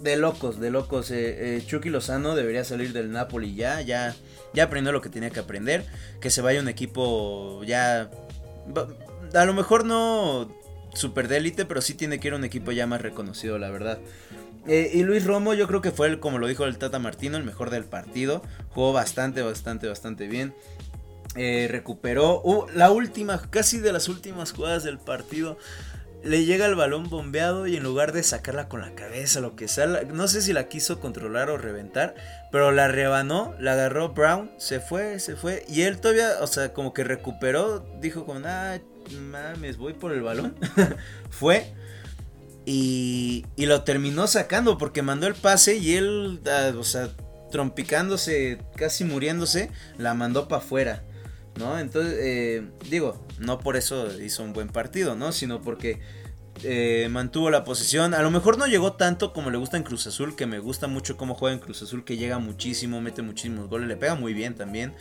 de 0.02 0.18
locos, 0.18 0.60
de 0.60 0.70
locos. 0.70 1.12
Eh, 1.12 1.56
eh, 1.56 1.64
Chucky 1.66 1.90
Lozano 1.90 2.36
debería 2.36 2.66
salir 2.66 2.92
del 2.92 3.10
Napoli 3.10 3.56
ya, 3.56 3.80
ya, 3.80 4.14
ya 4.54 4.66
aprendió 4.66 4.92
lo 4.92 5.00
que 5.00 5.08
tenía 5.08 5.30
que 5.30 5.40
aprender, 5.40 5.86
que 6.20 6.30
se 6.30 6.42
vaya 6.42 6.60
un 6.60 6.68
equipo 6.68 7.64
ya, 7.64 8.12
a 9.34 9.46
lo 9.46 9.54
mejor 9.54 9.86
no 9.86 10.54
super 10.94 11.30
de 11.30 11.38
élite, 11.38 11.64
pero 11.64 11.82
sí 11.82 11.94
tiene 11.94 12.20
que 12.20 12.28
ir 12.28 12.34
un 12.34 12.44
equipo 12.44 12.74
ya 12.74 12.86
más 12.86 13.02
reconocido, 13.02 13.58
la 13.58 13.70
verdad. 13.70 14.00
Eh, 14.65 14.91
y 14.93 15.04
Luis 15.04 15.26
Romo, 15.26 15.54
yo 15.54 15.67
creo 15.67 15.82
que 15.82 15.91
fue, 15.91 16.08
el, 16.08 16.20
como 16.20 16.39
lo 16.39 16.48
dijo 16.48 16.65
el 16.65 16.78
Tata 16.78 17.00
Martino, 17.00 17.38
el 17.38 17.43
mejor 17.43 17.70
del 17.70 17.84
partido. 17.84 18.41
Jugó 18.70 18.93
bastante, 18.93 19.41
bastante, 19.41 19.88
bastante 19.88 20.28
bien. 20.28 20.54
Eh, 21.36 21.67
recuperó 21.70 22.41
la 22.74 22.89
última, 22.89 23.39
casi 23.50 23.80
de 23.80 23.93
las 23.93 24.10
últimas 24.10 24.54
jugadas 24.54 24.84
del 24.84 24.98
partido. 24.98 25.58
Le 26.24 26.46
llega 26.46 26.65
el 26.65 26.76
balón 26.76 27.10
bombeado 27.10 27.67
y 27.67 27.78
en 27.78 27.84
lugar 27.84 28.12
de 28.12 28.24
sacarla 28.24 28.67
con 28.67 28.82
la 28.82 28.96
cabeza, 28.96 29.39
lo 29.39 29.56
que 29.56 29.67
sea, 29.67 29.86
no 29.86 30.28
sé 30.28 30.41
si 30.41 30.52
la 30.52 30.67
quiso 30.67 31.00
controlar 31.00 31.52
o 31.52 31.58
reventar, 31.58 32.15
pero 32.52 32.72
la 32.72 32.88
rebanó, 32.88 33.54
la 33.60 33.74
agarró 33.74 34.10
Brown, 34.10 34.50
se 34.58 34.80
fue, 34.80 35.20
se 35.20 35.36
fue. 35.36 35.63
Y 35.70 35.84
él 35.84 36.00
todavía, 36.00 36.32
o 36.41 36.48
sea, 36.48 36.74
como 36.74 36.91
que 36.91 37.04
recuperó, 37.04 37.86
dijo 38.02 38.26
como, 38.26 38.41
ah, 38.46 38.80
mames, 39.12 39.78
voy 39.78 39.93
por 39.93 40.12
el 40.12 40.24
balón. 40.24 40.56
fue 41.30 41.72
y, 42.70 43.46
lo 43.56 43.84
terminó 43.84 44.28
sacando 44.28 44.78
porque 44.78 45.02
mandó 45.02 45.26
el 45.28 45.36
pase 45.36 45.78
y 45.78 45.96
él, 45.96 46.42
ah, 46.48 46.74
o 46.78 46.84
sea, 46.84 47.10
trompicándose, 47.50 48.60
casi 48.76 49.06
muriéndose, 49.06 49.72
la 49.98 50.14
mandó 50.14 50.50
para 50.50 50.62
afuera. 50.62 51.04
¿No? 51.58 51.80
Entonces, 51.80 52.16
eh, 52.20 52.70
digo, 52.90 53.26
no 53.40 53.58
por 53.60 53.78
eso 53.78 54.22
hizo 54.22 54.44
un 54.44 54.54
buen 54.54 54.68
partido, 54.68 55.16
¿no? 55.16 55.32
Sino 55.32 55.62
porque 55.62 56.02
eh, 56.64 57.08
mantuvo 57.10 57.50
la 57.50 57.64
posición. 57.64 58.14
A 58.14 58.22
lo 58.22 58.32
mejor 58.32 58.58
no 58.58 58.68
llegó 58.68 58.94
tanto 58.94 59.32
como 59.32 59.50
le 59.50 59.58
gusta 59.58 59.78
en 59.78 59.84
Cruz 59.84 60.06
Azul, 60.06 60.36
que 60.36 60.46
me 60.46 60.60
gusta 60.60 60.88
mucho 60.88 61.16
cómo 61.16 61.36
juega 61.36 61.56
en 61.56 61.62
Cruz 61.62 61.82
Azul, 61.82 62.04
que 62.04 62.18
llega 62.18 62.38
muchísimo, 62.38 63.00
mete 63.02 63.22
muchísimos 63.22 63.70
goles, 63.70 63.88
le 63.88 63.96
pega 63.96 64.16
muy 64.16 64.34
bien 64.34 64.56
también. 64.56 64.94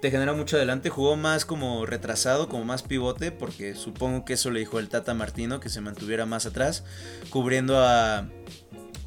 Te 0.00 0.10
genera 0.10 0.32
mucho 0.32 0.56
adelante. 0.56 0.90
Jugó 0.90 1.16
más 1.16 1.44
como 1.44 1.86
retrasado, 1.86 2.48
como 2.48 2.64
más 2.64 2.82
pivote, 2.82 3.32
porque 3.32 3.74
supongo 3.74 4.24
que 4.24 4.34
eso 4.34 4.50
le 4.50 4.60
dijo 4.60 4.78
el 4.78 4.88
Tata 4.88 5.14
Martino, 5.14 5.60
que 5.60 5.68
se 5.68 5.80
mantuviera 5.80 6.26
más 6.26 6.46
atrás, 6.46 6.84
cubriendo 7.30 7.78
a, 7.78 8.28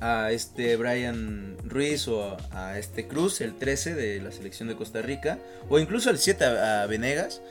a 0.02 0.32
este 0.32 0.76
Brian 0.76 1.58
Ruiz 1.64 2.08
o 2.08 2.38
a, 2.52 2.78
este 2.78 3.08
Cruz, 3.08 3.40
el 3.42 3.56
13 3.56 3.96
de 3.96 4.22
la 4.22 4.32
selección 4.32 4.68
de 4.68 4.76
Costa 4.76 5.02
Rica, 5.02 5.40
o 5.70 5.80
incluso 5.80 6.10
el 6.10 6.18
7 6.18 6.44
a, 6.44 6.86
Venegas. 6.88 7.42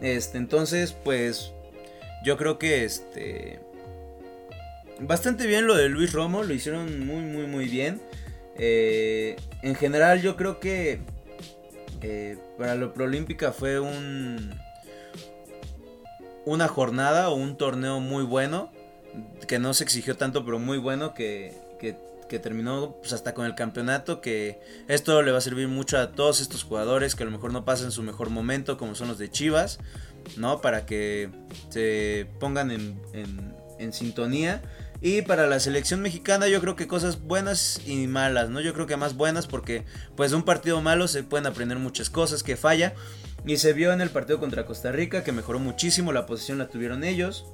Este, 0.00 0.38
entonces, 0.38 0.92
pues 0.92 1.52
yo 2.24 2.36
creo 2.36 2.58
que 2.58 2.84
este 2.84 3.60
bastante 4.98 5.46
bien 5.46 5.66
lo 5.66 5.74
de 5.74 5.88
Luis 5.88 6.12
Romo, 6.12 6.42
lo 6.42 6.52
hicieron 6.52 7.06
muy 7.06 7.22
muy 7.22 7.46
muy 7.46 7.66
bien. 7.66 8.00
Eh, 8.56 9.36
en 9.62 9.74
general 9.74 10.20
yo 10.20 10.36
creo 10.36 10.60
que 10.60 11.00
para 12.58 12.74
la 12.74 12.92
Proolímpica 12.92 13.52
fue 13.52 13.80
un 13.80 14.54
una 16.44 16.68
jornada 16.68 17.28
o 17.28 17.34
un 17.34 17.56
torneo 17.56 18.00
muy 18.00 18.24
bueno 18.24 18.72
que 19.46 19.58
no 19.58 19.74
se 19.74 19.84
exigió 19.84 20.16
tanto 20.16 20.44
pero 20.44 20.58
muy 20.58 20.78
bueno 20.78 21.14
que, 21.14 21.54
que, 21.78 22.38
terminó 22.38 22.96
pues, 23.00 23.12
hasta 23.12 23.34
con 23.34 23.44
el 23.44 23.56
campeonato 23.56 24.20
que 24.20 24.60
esto 24.86 25.20
le 25.22 25.32
va 25.32 25.38
a 25.38 25.40
servir 25.40 25.66
mucho 25.66 25.98
a 25.98 26.12
todos 26.12 26.40
estos 26.40 26.62
jugadores 26.62 27.16
que 27.16 27.24
a 27.24 27.26
lo 27.26 27.32
mejor 27.32 27.52
no 27.52 27.64
pasan 27.64 27.90
su 27.90 28.04
mejor 28.04 28.30
momento 28.30 28.78
como 28.78 28.94
son 28.94 29.08
los 29.08 29.18
de 29.18 29.30
Chivas 29.30 29.80
no 30.36 30.60
para 30.60 30.86
que 30.86 31.28
se 31.70 32.28
pongan 32.38 32.70
en, 32.70 33.00
en 33.80 33.92
sintonía 33.92 34.62
y 35.02 35.22
para 35.22 35.46
la 35.46 35.60
selección 35.60 36.02
mexicana 36.02 36.46
yo 36.48 36.60
creo 36.60 36.76
que 36.76 36.86
cosas 36.86 37.22
buenas 37.22 37.80
y 37.86 38.06
malas, 38.06 38.50
¿no? 38.50 38.60
Yo 38.60 38.74
creo 38.74 38.86
que 38.86 38.96
más 38.96 39.16
buenas 39.16 39.46
porque 39.46 39.84
pues 40.14 40.32
un 40.32 40.42
partido 40.42 40.82
malo 40.82 41.08
se 41.08 41.22
pueden 41.22 41.46
aprender 41.46 41.78
muchas 41.78 42.10
cosas 42.10 42.42
que 42.42 42.56
falla. 42.56 42.94
Y 43.46 43.56
se 43.56 43.72
vio 43.72 43.94
en 43.94 44.02
el 44.02 44.10
partido 44.10 44.38
contra 44.38 44.66
Costa 44.66 44.92
Rica 44.92 45.24
que 45.24 45.32
mejoró 45.32 45.58
muchísimo, 45.58 46.12
la 46.12 46.26
posición 46.26 46.58
la 46.58 46.68
tuvieron 46.68 47.04
ellos, 47.04 47.46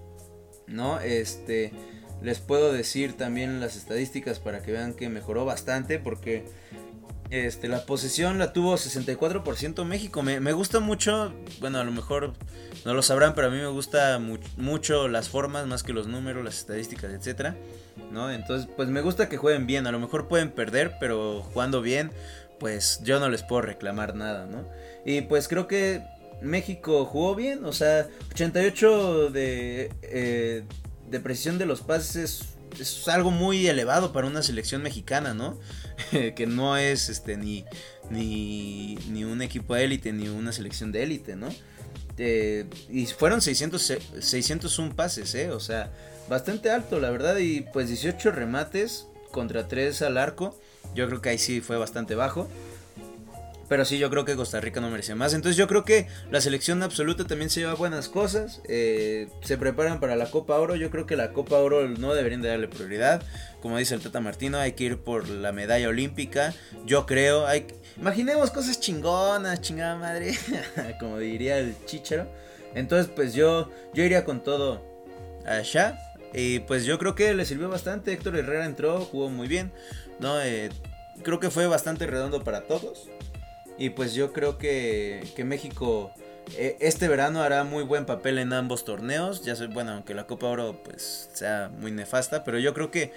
¿no? 0.66 0.98
Este, 0.98 1.72
les 2.20 2.40
puedo 2.40 2.72
decir 2.72 3.16
también 3.16 3.60
las 3.60 3.76
estadísticas 3.76 4.40
para 4.40 4.62
que 4.62 4.72
vean 4.72 4.94
que 4.94 5.08
mejoró 5.08 5.44
bastante 5.44 6.00
porque 6.00 6.44
este, 7.30 7.68
la 7.68 7.84
posesión 7.84 8.38
la 8.38 8.52
tuvo 8.52 8.74
64% 8.74 9.84
México. 9.84 10.22
Me, 10.22 10.52
gusta 10.52 10.80
mucho, 10.80 11.32
bueno, 11.60 11.78
a 11.78 11.84
lo 11.84 11.92
mejor 11.92 12.32
no 12.84 12.94
lo 12.94 13.02
sabrán, 13.02 13.34
pero 13.34 13.48
a 13.48 13.50
mí 13.50 13.56
me 13.56 13.66
gusta 13.66 14.20
mucho 14.56 15.08
las 15.08 15.28
formas 15.28 15.66
más 15.66 15.82
que 15.82 15.92
los 15.92 16.06
números, 16.06 16.44
las 16.44 16.58
estadísticas, 16.58 17.12
etcétera, 17.12 17.56
¿no? 18.12 18.30
Entonces, 18.30 18.68
pues 18.76 18.88
me 18.88 19.00
gusta 19.00 19.28
que 19.28 19.36
jueguen 19.36 19.66
bien. 19.66 19.86
A 19.86 19.92
lo 19.92 19.98
mejor 19.98 20.28
pueden 20.28 20.50
perder, 20.50 20.96
pero 21.00 21.42
jugando 21.42 21.82
bien, 21.82 22.10
pues 22.58 23.00
yo 23.02 23.18
no 23.20 23.28
les 23.28 23.42
puedo 23.42 23.62
reclamar 23.62 24.14
nada, 24.14 24.46
¿no? 24.46 24.64
Y 25.04 25.22
pues 25.22 25.48
creo 25.48 25.66
que 25.66 26.02
México 26.40 27.04
jugó 27.06 27.34
bien, 27.34 27.64
o 27.64 27.72
sea, 27.72 28.06
88 28.30 29.30
de, 29.30 29.90
eh, 30.02 30.64
de 31.10 31.20
precisión 31.20 31.58
de 31.58 31.66
los 31.66 31.80
pases 31.80 32.55
es 32.80 33.08
algo 33.08 33.30
muy 33.30 33.66
elevado 33.66 34.12
para 34.12 34.26
una 34.26 34.42
selección 34.42 34.82
mexicana, 34.82 35.34
¿no? 35.34 35.58
que 36.36 36.46
no 36.46 36.76
es 36.76 37.08
este 37.08 37.36
ni, 37.36 37.64
ni, 38.10 38.96
ni 39.08 39.24
un 39.24 39.42
equipo 39.42 39.74
de 39.74 39.84
élite 39.84 40.12
ni 40.12 40.28
una 40.28 40.52
selección 40.52 40.92
de 40.92 41.02
élite, 41.02 41.36
¿no? 41.36 41.48
Eh, 42.18 42.66
y 42.88 43.06
fueron 43.06 43.42
600, 43.42 43.98
601 44.20 44.96
pases, 44.96 45.34
¿eh? 45.34 45.50
O 45.50 45.60
sea, 45.60 45.92
bastante 46.28 46.70
alto, 46.70 46.98
la 47.00 47.10
verdad. 47.10 47.36
Y 47.38 47.62
pues 47.72 47.88
18 47.88 48.30
remates 48.30 49.06
contra 49.30 49.68
3 49.68 50.02
al 50.02 50.18
arco. 50.18 50.58
Yo 50.94 51.06
creo 51.08 51.20
que 51.20 51.30
ahí 51.30 51.38
sí 51.38 51.60
fue 51.60 51.76
bastante 51.76 52.14
bajo. 52.14 52.48
Pero 53.68 53.84
sí, 53.84 53.98
yo 53.98 54.10
creo 54.10 54.24
que 54.24 54.36
Costa 54.36 54.60
Rica 54.60 54.80
no 54.80 54.90
merecía 54.90 55.16
más. 55.16 55.34
Entonces 55.34 55.56
yo 55.56 55.66
creo 55.66 55.84
que 55.84 56.06
la 56.30 56.40
selección 56.40 56.82
absoluta 56.82 57.24
también 57.24 57.50
se 57.50 57.60
lleva 57.60 57.74
buenas 57.74 58.08
cosas. 58.08 58.60
Eh, 58.68 59.28
se 59.42 59.58
preparan 59.58 59.98
para 59.98 60.16
la 60.16 60.30
Copa 60.30 60.56
Oro. 60.58 60.76
Yo 60.76 60.90
creo 60.90 61.06
que 61.06 61.16
la 61.16 61.32
Copa 61.32 61.56
Oro 61.56 61.88
no 61.88 62.14
deberían 62.14 62.42
de 62.42 62.48
darle 62.48 62.68
prioridad. 62.68 63.22
Como 63.60 63.78
dice 63.78 63.94
el 63.94 64.00
Tata 64.00 64.20
Martino, 64.20 64.58
hay 64.58 64.72
que 64.72 64.84
ir 64.84 64.98
por 64.98 65.28
la 65.28 65.52
medalla 65.52 65.88
olímpica. 65.88 66.54
Yo 66.84 67.06
creo, 67.06 67.46
hay... 67.46 67.66
imaginemos 67.96 68.50
cosas 68.50 68.78
chingonas, 68.78 69.60
chingada 69.60 69.96
madre. 69.96 70.36
Como 71.00 71.18
diría 71.18 71.58
el 71.58 71.74
chichero. 71.86 72.28
Entonces 72.74 73.10
pues 73.14 73.34
yo, 73.34 73.70
yo 73.94 74.04
iría 74.04 74.24
con 74.24 74.44
todo 74.44 74.84
allá. 75.46 75.98
Y 76.32 76.60
pues 76.60 76.84
yo 76.84 76.98
creo 76.98 77.14
que 77.14 77.34
le 77.34 77.44
sirvió 77.44 77.68
bastante. 77.68 78.12
Héctor 78.12 78.36
Herrera 78.36 78.66
entró, 78.66 79.00
jugó 79.00 79.30
muy 79.30 79.48
bien. 79.48 79.72
¿no? 80.20 80.40
Eh, 80.40 80.70
creo 81.22 81.40
que 81.40 81.50
fue 81.50 81.66
bastante 81.66 82.06
redondo 82.06 82.42
para 82.42 82.62
todos. 82.62 83.08
Y 83.78 83.90
pues 83.90 84.14
yo 84.14 84.32
creo 84.32 84.58
que, 84.58 85.22
que 85.36 85.44
México 85.44 86.12
eh, 86.54 86.76
este 86.80 87.08
verano 87.08 87.42
hará 87.42 87.64
muy 87.64 87.82
buen 87.82 88.06
papel 88.06 88.38
en 88.38 88.52
ambos 88.52 88.84
torneos. 88.84 89.44
Ya 89.44 89.56
sé, 89.56 89.66
bueno, 89.66 89.92
aunque 89.92 90.14
la 90.14 90.26
Copa 90.26 90.46
Oro 90.46 90.80
pues 90.84 91.28
sea 91.32 91.70
muy 91.78 91.90
nefasta, 91.90 92.44
pero 92.44 92.58
yo 92.58 92.72
creo 92.74 92.90
que 92.90 93.12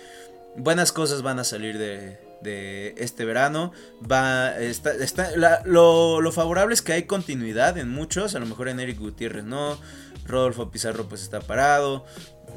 buenas 0.56 0.91
cosas 0.91 1.22
van 1.22 1.39
a 1.39 1.43
salir 1.43 1.78
de, 1.78 2.19
de 2.41 2.95
este 2.98 3.26
verano. 3.26 3.72
Va, 4.10 4.58
está, 4.60 4.91
está, 4.93 5.32
lo, 5.65 6.22
lo, 6.22 6.32
favorable 6.32 6.74
es 6.74 6.82
que 6.82 6.93
hay 6.93 7.04
continuidad 7.04 7.78
en 7.78 7.89
muchos, 7.89 8.36
a 8.36 8.39
lo 8.39 8.45
mejor 8.45 8.69
en 8.69 8.80
Eric 8.80 9.00
Gutiérrez 9.00 9.43
no, 9.43 9.80
Rodolfo 10.26 10.72
Pizarro 10.72 11.08
pues 11.08 11.22
está 11.22 11.39
parado, 11.39 12.06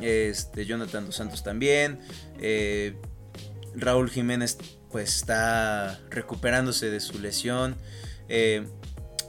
este, 0.01 0.65
Jonathan 0.65 1.07
Dos 1.07 1.17
Santos 1.17 1.43
también, 1.43 2.01
eh, 2.41 2.97
Raúl 3.75 4.11
Jiménez 4.11 4.59
pues 4.93 5.17
está 5.17 5.99
recuperándose 6.11 6.91
de 6.91 7.01
su 7.01 7.19
lesión. 7.19 7.77
Eh, 8.29 8.67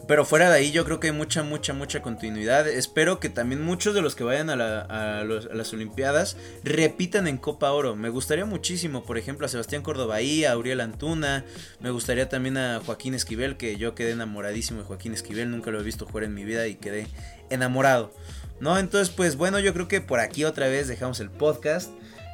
pero 0.07 0.25
fuera 0.25 0.49
de 0.49 0.57
ahí 0.57 0.71
yo 0.71 0.83
creo 0.83 0.99
que 0.99 1.07
hay 1.07 1.13
mucha, 1.13 1.43
mucha, 1.43 1.73
mucha 1.73 2.01
continuidad. 2.01 2.67
Espero 2.67 3.21
que 3.21 3.29
también 3.29 3.63
muchos 3.63 3.95
de 3.95 4.01
los 4.01 4.15
que 4.15 4.25
vayan 4.25 4.49
a, 4.49 5.23
las 5.23 5.73
Olimpiadas 5.73 6.35
repitan 6.63 7.25
en 7.27 7.37
Copa 7.37 7.71
Oro. 7.71 7.95
Me 7.95 8.09
gustaría 8.09 8.45
muchísimo, 8.45 9.05
por 9.05 9.17
ejemplo, 9.17 9.45
a 9.45 9.49
Sebastián 9.49 9.81
Cordobaí, 9.81 10.43
a 10.43 10.51
Auriel 10.51 10.81
Antuna. 10.81 11.45
Me 11.79 11.89
gustaría 11.89 12.27
también 12.27 12.57
a 12.57 12.81
Joaquín 12.85 13.13
Esquivel, 13.13 13.55
que 13.55 13.77
yo 13.77 13.95
quedé 13.95 14.11
enamoradísimo 14.11 14.81
de 14.81 14.85
Joaquín 14.85 15.13
Esquivel. 15.13 15.49
Nunca 15.49 15.71
lo 15.71 15.79
he 15.79 15.83
visto 15.83 16.05
jugar 16.05 16.25
en 16.25 16.33
mi 16.33 16.43
vida 16.43 16.67
y 16.67 16.75
quedé 16.75 17.07
enamorado. 17.49 18.13
¿No? 18.59 18.77
Entonces, 18.77 19.09
pues 19.09 19.37
bueno, 19.37 19.59
yo 19.59 19.73
creo 19.73 19.87
que 19.87 20.01
por 20.01 20.19
aquí 20.19 20.43
otra 20.43 20.67
vez 20.67 20.89
dejamos 20.89 21.21
el 21.21 21.29
podcast. 21.29 21.91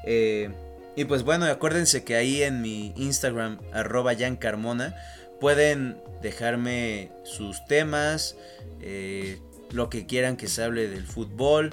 Eh, 0.07 0.49
y 0.99 1.05
pues 1.05 1.23
bueno, 1.23 1.45
acuérdense 1.45 2.03
que 2.03 2.17
ahí 2.17 2.43
en 2.43 2.61
mi 2.61 2.91
Instagram, 2.97 3.57
arroba 3.71 4.11
Carmona, 4.37 4.97
pueden 5.39 5.95
dejarme 6.21 7.09
sus 7.23 7.63
temas, 7.67 8.35
eh, 8.81 9.39
lo 9.71 9.89
que 9.89 10.05
quieran 10.05 10.35
que 10.35 10.49
se 10.49 10.61
hable 10.61 10.89
del 10.89 11.05
fútbol. 11.05 11.69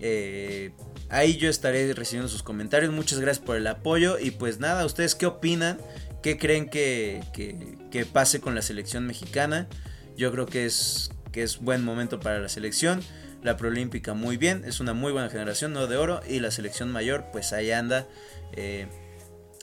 Eh, 0.00 0.72
ahí 1.10 1.36
yo 1.36 1.48
estaré 1.48 1.94
recibiendo 1.94 2.28
sus 2.28 2.42
comentarios. 2.42 2.92
Muchas 2.92 3.20
gracias 3.20 3.46
por 3.46 3.54
el 3.54 3.68
apoyo. 3.68 4.18
Y 4.18 4.32
pues 4.32 4.58
nada, 4.58 4.84
¿ustedes 4.84 5.14
qué 5.14 5.26
opinan? 5.26 5.78
¿Qué 6.20 6.36
creen 6.36 6.68
que, 6.68 7.22
que, 7.32 8.04
pase 8.04 8.40
con 8.40 8.56
la 8.56 8.62
selección 8.62 9.06
mexicana? 9.06 9.68
Yo 10.16 10.32
creo 10.32 10.46
que 10.46 10.66
es, 10.66 11.12
que 11.30 11.44
es 11.44 11.60
buen 11.60 11.84
momento 11.84 12.18
para 12.18 12.40
la 12.40 12.48
selección. 12.48 13.00
La 13.44 13.56
Proolímpica 13.56 14.12
muy 14.12 14.36
bien, 14.36 14.64
es 14.66 14.80
una 14.80 14.92
muy 14.92 15.12
buena 15.12 15.30
generación, 15.30 15.72
no 15.72 15.86
de 15.86 15.96
oro. 15.96 16.20
Y 16.28 16.40
la 16.40 16.50
selección 16.50 16.90
mayor, 16.90 17.26
pues 17.30 17.52
ahí 17.52 17.70
anda 17.70 18.08
eh, 18.54 18.88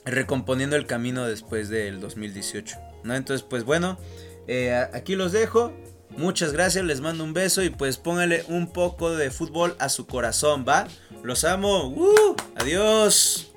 recomponiendo 0.04 0.76
el 0.76 0.86
camino 0.86 1.26
después 1.26 1.68
del 1.68 2.00
2018. 2.00 2.76
¿no? 3.04 3.14
Entonces, 3.14 3.46
pues 3.48 3.64
bueno, 3.64 3.98
eh, 4.46 4.74
aquí 4.92 5.16
los 5.16 5.32
dejo. 5.32 5.72
Muchas 6.10 6.52
gracias, 6.52 6.84
les 6.84 7.00
mando 7.00 7.22
un 7.22 7.34
beso 7.34 7.62
y 7.62 7.70
pues 7.70 7.98
póngale 7.98 8.44
un 8.48 8.72
poco 8.72 9.14
de 9.14 9.30
fútbol 9.30 9.76
a 9.78 9.88
su 9.88 10.06
corazón, 10.06 10.64
¿va? 10.66 10.88
Los 11.22 11.44
amo. 11.44 11.88
¡Uh! 11.88 12.34
Adiós. 12.56 13.52